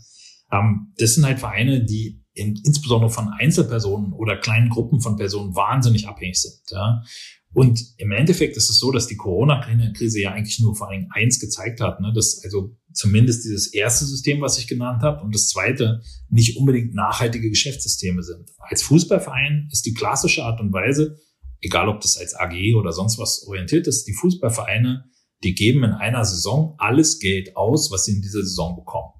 [0.52, 5.56] Ähm, das sind halt Vereine, die in, insbesondere von Einzelpersonen oder kleinen Gruppen von Personen
[5.56, 6.60] wahnsinnig abhängig sind.
[6.70, 7.02] Ja.
[7.52, 11.40] Und im Endeffekt ist es so, dass die Corona-Krise ja eigentlich nur vor allem eins
[11.40, 15.48] gezeigt hat, ne, dass also zumindest dieses erste System, was ich genannt habe, und das
[15.48, 18.50] zweite nicht unbedingt nachhaltige Geschäftssysteme sind.
[18.58, 21.16] Als Fußballverein ist die klassische Art und Weise,
[21.62, 25.04] egal ob das als AG oder sonst was orientiert ist, die Fußballvereine,
[25.42, 29.12] die geben in einer Saison alles Geld aus, was sie in dieser Saison bekommen.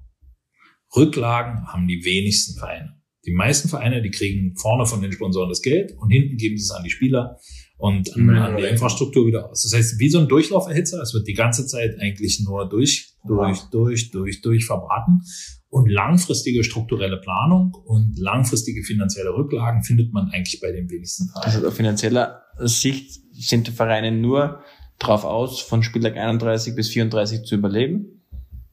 [0.95, 2.96] Rücklagen haben die wenigsten Vereine.
[3.27, 6.63] Die meisten Vereine, die kriegen vorne von den Sponsoren das Geld und hinten geben sie
[6.63, 7.37] es an die Spieler
[7.77, 9.63] und an, an die Infrastruktur wieder aus.
[9.63, 13.59] Das heißt, wie so ein Durchlauferhitzer, es wird die ganze Zeit eigentlich nur durch, durch,
[13.69, 15.21] durch, durch, durch verbraten.
[15.69, 21.53] Und langfristige strukturelle Planung und langfristige finanzielle Rücklagen findet man eigentlich bei den wenigsten Vereinen.
[21.53, 24.63] Also aus finanzieller Sicht sind die Vereine nur
[24.99, 28.23] drauf aus, von Spieltag 31 bis 34 zu überleben.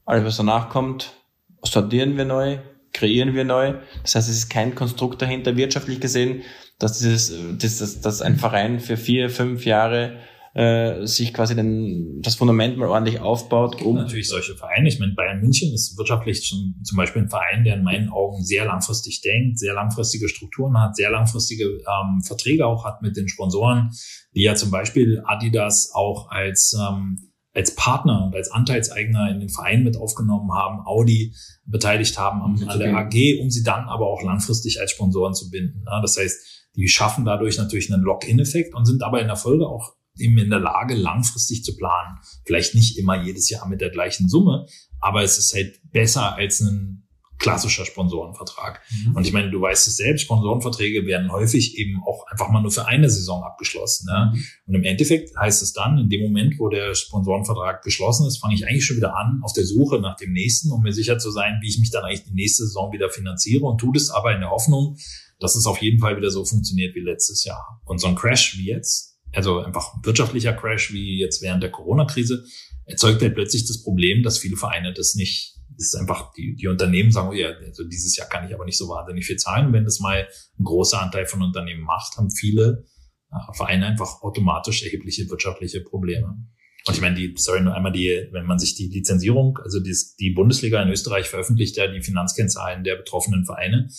[0.05, 1.13] Alles, was danach kommt,
[1.61, 2.59] sortieren wir neu,
[2.95, 3.75] kreieren wir neu.
[4.01, 6.41] Das heißt, es ist kein Konstrukt dahinter, wirtschaftlich gesehen,
[6.79, 10.17] dass dieses, dass, dass ein Verein für vier, fünf Jahre
[10.55, 13.81] äh, sich quasi den, das Fundament mal ordentlich aufbaut.
[13.81, 14.87] Um natürlich solche Vereine.
[14.87, 18.41] Ich meine, Bayern München ist wirtschaftlich schon zum Beispiel ein Verein, der in meinen Augen
[18.41, 23.27] sehr langfristig denkt, sehr langfristige Strukturen hat, sehr langfristige ähm, Verträge auch hat mit den
[23.27, 23.91] Sponsoren,
[24.33, 29.49] die ja zum Beispiel Adidas auch als ähm, als Partner und als Anteilseigner in den
[29.49, 31.33] Verein mit aufgenommen haben, Audi
[31.65, 35.49] beteiligt haben an, an der AG, um sie dann aber auch langfristig als Sponsoren zu
[35.49, 35.85] binden.
[36.01, 39.93] Das heißt, die schaffen dadurch natürlich einen Lock-in-Effekt und sind aber in der Folge auch
[40.17, 42.17] eben in der Lage, langfristig zu planen.
[42.45, 44.67] Vielleicht nicht immer jedes Jahr mit der gleichen Summe,
[44.99, 47.04] aber es ist halt besser als ein
[47.37, 48.81] klassischer Sponsorenvertrag.
[48.89, 49.15] Mhm.
[49.15, 52.71] Und ich meine, du weißt es selbst, Sponsorenverträge werden häufig eben auch einfach mal nur
[52.71, 54.07] für eine Saison abgeschlossen.
[54.07, 54.31] Ne?
[54.33, 54.43] Mhm.
[54.67, 58.55] Und im Endeffekt heißt es dann, in dem Moment, wo der Sponsorenvertrag geschlossen ist, fange
[58.55, 61.31] ich eigentlich schon wieder an auf der Suche nach dem nächsten, um mir sicher zu
[61.31, 64.33] sein, wie ich mich dann eigentlich die nächste Saison wieder finanziere und tue das aber
[64.33, 64.97] in der Hoffnung,
[65.39, 67.81] dass es auf jeden Fall wieder so funktioniert wie letztes Jahr.
[67.85, 72.45] Und so ein Crash wie jetzt, also einfach wirtschaftlicher Crash wie jetzt während der Corona-Krise,
[72.85, 77.11] erzeugt halt plötzlich das Problem, dass viele Vereine das nicht, ist einfach, die, die Unternehmen
[77.11, 79.73] sagen, oh ja, also dieses Jahr kann ich aber nicht so wahnsinnig viel zahlen.
[79.73, 80.27] Wenn das mal
[80.59, 82.85] ein großer Anteil von Unternehmen macht, haben viele
[83.31, 86.37] äh, Vereine einfach automatisch erhebliche wirtschaftliche Probleme.
[86.87, 89.95] Und ich meine, die, sorry, nur einmal die, wenn man sich die Lizenzierung, also die,
[90.19, 93.89] die Bundesliga in Österreich veröffentlicht ja die Finanzkennzahlen der betroffenen Vereine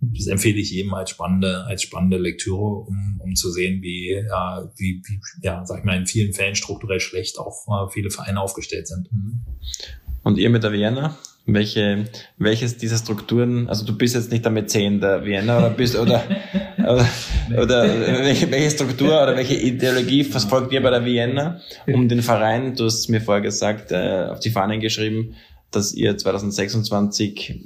[0.00, 4.70] das empfehle ich jedem als spannende, als spannende Lektüre, um, um zu sehen, wie, ja,
[4.76, 8.40] wie, wie, ja, sag ich mal, in vielen Fällen strukturell schlecht auch äh, viele Vereine
[8.40, 9.12] aufgestellt sind.
[9.12, 9.44] Mhm.
[10.22, 11.16] Und ihr mit der Vienna?
[11.46, 12.04] Welche,
[12.36, 16.22] welches dieser Strukturen, also du bist jetzt nicht der Mäzen der Vienna oder bist, oder,
[16.78, 17.06] oder,
[17.60, 17.84] oder
[18.24, 22.84] welche, welche Struktur oder welche Ideologie verfolgt ihr bei der Vienna, um den Verein, du
[22.84, 25.34] hast mir vorher gesagt, äh, auf die Fahnen geschrieben,
[25.70, 27.60] dass ihr 2026,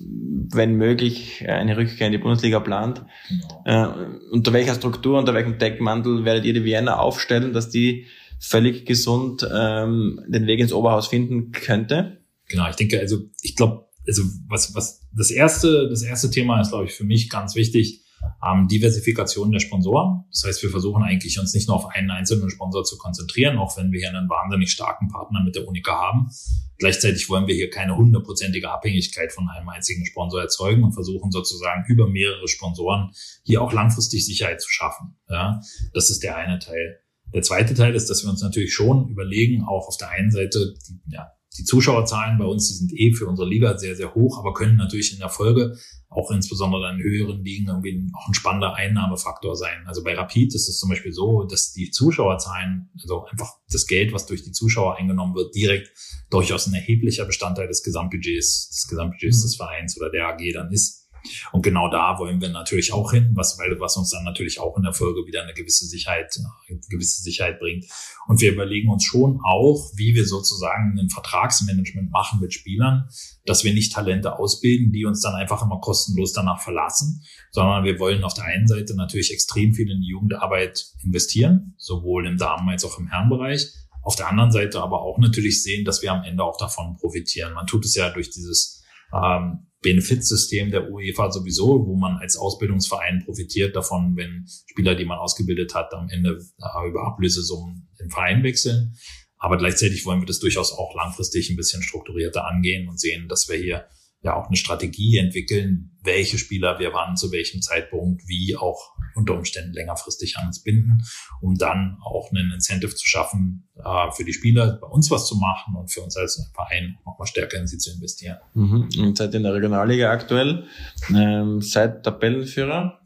[0.52, 3.02] wenn möglich, eine Rückkehr in die Bundesliga plant.
[3.28, 3.62] Genau.
[3.64, 3.88] Äh,
[4.30, 8.06] unter welcher Struktur, unter welchem Deckmantel werdet ihr die Vienna aufstellen, dass die
[8.38, 12.18] völlig gesund ähm, den Weg ins Oberhaus finden könnte?
[12.48, 16.70] Genau, ich denke, also ich glaube, also was, was das erste, das erste Thema ist,
[16.70, 18.04] glaube ich, für mich ganz wichtig,
[18.46, 20.24] ähm, Diversifikation der Sponsoren.
[20.30, 23.76] Das heißt, wir versuchen eigentlich uns nicht nur auf einen einzelnen Sponsor zu konzentrieren, auch
[23.76, 26.30] wenn wir hier einen wahnsinnig starken Partner mit der Unica haben.
[26.78, 31.84] Gleichzeitig wollen wir hier keine hundertprozentige Abhängigkeit von einem einzigen Sponsor erzeugen und versuchen sozusagen
[31.86, 33.10] über mehrere Sponsoren
[33.44, 35.16] hier auch langfristig Sicherheit zu schaffen.
[35.28, 35.60] Ja,
[35.92, 37.00] das ist der eine Teil.
[37.32, 40.74] Der zweite Teil ist, dass wir uns natürlich schon überlegen, auch auf der einen Seite
[41.08, 44.52] ja, die Zuschauerzahlen bei uns, die sind eh für unsere Liga sehr, sehr hoch, aber
[44.54, 45.76] können natürlich in der Folge
[46.08, 49.84] auch insbesondere in höheren Ligen irgendwie auch ein spannender Einnahmefaktor sein.
[49.86, 54.12] Also bei Rapid ist es zum Beispiel so, dass die Zuschauerzahlen, also einfach das Geld,
[54.12, 55.92] was durch die Zuschauer eingenommen wird, direkt
[56.30, 61.03] durchaus ein erheblicher Bestandteil des Gesamtbudgets, des Gesamtbudgets des Vereins oder der AG dann ist.
[61.52, 64.76] Und genau da wollen wir natürlich auch hin, was, weil, was uns dann natürlich auch
[64.76, 66.36] in der Folge wieder eine gewisse Sicherheit,
[66.68, 67.86] eine gewisse Sicherheit bringt.
[68.26, 73.08] Und wir überlegen uns schon auch, wie wir sozusagen ein Vertragsmanagement machen mit Spielern,
[73.46, 77.98] dass wir nicht Talente ausbilden, die uns dann einfach immer kostenlos danach verlassen, sondern wir
[77.98, 82.68] wollen auf der einen Seite natürlich extrem viel in die Jugendarbeit investieren, sowohl im Damen-
[82.68, 83.66] als auch im Herrenbereich.
[84.02, 87.54] Auf der anderen Seite aber auch natürlich sehen, dass wir am Ende auch davon profitieren.
[87.54, 93.22] Man tut es ja durch dieses ähm, Benefizsystem der UEFA sowieso, wo man als Ausbildungsverein
[93.24, 98.42] profitiert davon, wenn Spieler, die man ausgebildet hat, am Ende äh, über Ablösesummen den Verein
[98.42, 98.96] wechseln.
[99.36, 103.48] Aber gleichzeitig wollen wir das durchaus auch langfristig ein bisschen strukturierter angehen und sehen, dass
[103.48, 103.86] wir hier
[104.24, 109.34] ja auch eine Strategie entwickeln, welche Spieler wir wann zu welchem Zeitpunkt wie auch unter
[109.34, 111.04] Umständen längerfristig an uns binden,
[111.40, 115.36] um dann auch einen Incentive zu schaffen, äh, für die Spieler bei uns was zu
[115.36, 118.38] machen und für uns als Verein nochmal stärker in sie zu investieren.
[118.54, 118.88] Mhm.
[118.98, 120.66] Und seid in der Regionalliga aktuell?
[121.14, 123.00] Ähm, seid Tabellenführer?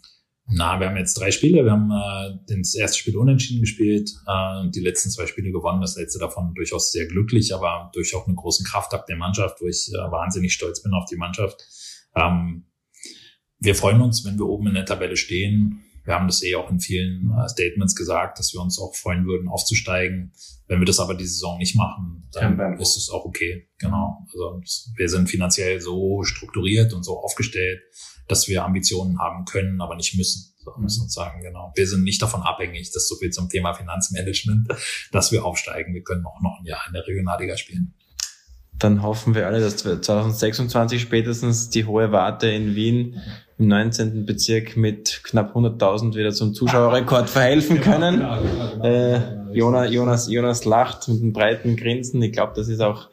[0.51, 1.65] Na, wir haben jetzt drei Spiele.
[1.65, 5.83] Wir haben äh, das erste Spiel unentschieden gespielt äh, die letzten zwei Spiele gewonnen.
[5.83, 9.67] Das letzte davon durchaus sehr glücklich, aber durch auch einen großen Kraftakt der Mannschaft, wo
[9.67, 11.67] ich äh, wahnsinnig stolz bin auf die Mannschaft.
[12.17, 12.65] Ähm,
[13.59, 15.83] wir freuen uns, wenn wir oben in der Tabelle stehen.
[16.05, 19.27] Wir haben das eh auch in vielen äh, Statements gesagt, dass wir uns auch freuen
[19.27, 20.33] würden, aufzusteigen.
[20.69, 23.69] Wenn wir das aber die Saison nicht machen, dann ist es auch okay.
[23.79, 24.19] Genau.
[24.27, 24.61] Also
[24.97, 27.81] wir sind finanziell so strukturiert und so aufgestellt,
[28.29, 30.55] dass wir Ambitionen haben können, aber nicht müssen.
[30.59, 31.73] So müssen uns sagen, genau.
[31.75, 34.69] Wir sind nicht davon abhängig, das ist so viel zum Thema Finanzmanagement,
[35.11, 35.95] dass wir aufsteigen.
[35.95, 37.95] Wir können auch noch ein Jahr in der Regionalliga spielen.
[38.79, 43.21] Dann hoffen wir alle, dass 2026 spätestens die hohe Warte in Wien
[43.59, 44.25] im 19.
[44.25, 48.21] Bezirk mit knapp 100.000 wieder zum Zuschauerrekord verhelfen können.
[48.21, 49.21] Genau, genau, genau, äh,
[49.53, 52.23] Jonas, Jonas, Jonas lacht mit einem breiten Grinsen.
[52.23, 53.09] Ich glaube, das ist auch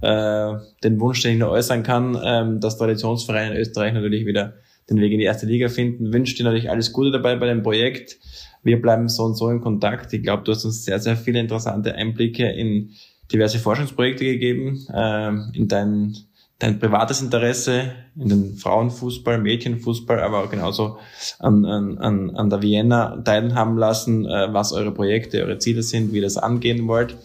[0.00, 4.54] äh, den Wunsch, den ich nur äußern kann, ähm, dass Traditionsvereine in Österreich natürlich wieder
[4.88, 6.12] den Weg in die erste Liga finden.
[6.12, 8.18] Wünsche dir natürlich alles Gute dabei bei dem Projekt.
[8.62, 10.12] Wir bleiben so und so in Kontakt.
[10.12, 12.90] Ich glaube, du hast uns sehr, sehr viele interessante Einblicke in
[13.32, 16.16] diverse Forschungsprojekte gegeben, ähm, in dein,
[16.60, 20.98] dein privates Interesse, in den Frauenfußball, Mädchenfußball, aber auch genauso
[21.38, 26.16] an, an, an der Vienna teilhaben lassen, äh, was eure Projekte, eure Ziele sind, wie
[26.16, 27.16] ihr das angehen wollt.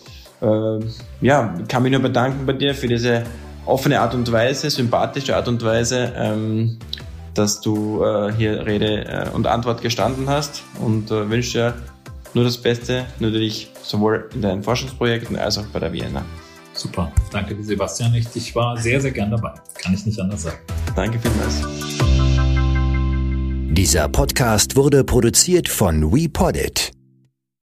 [0.41, 0.79] Äh,
[1.21, 3.23] ja, kann mich nur bedanken bei dir für diese
[3.65, 6.79] offene Art und Weise, sympathische Art und Weise, ähm,
[7.33, 11.73] dass du äh, hier Rede und Antwort gestanden hast und wünsche dir
[12.33, 16.23] nur das Beste, natürlich sowohl in deinen Forschungsprojekten als auch bei der Vienna.
[16.75, 18.13] Super, danke Sebastian.
[18.15, 19.53] Ich, ich war sehr, sehr gern dabei.
[19.81, 20.57] Kann ich nicht anders sagen.
[20.95, 21.61] Danke vielmals.
[23.71, 26.94] Dieser Podcast wurde produziert von WePoddit.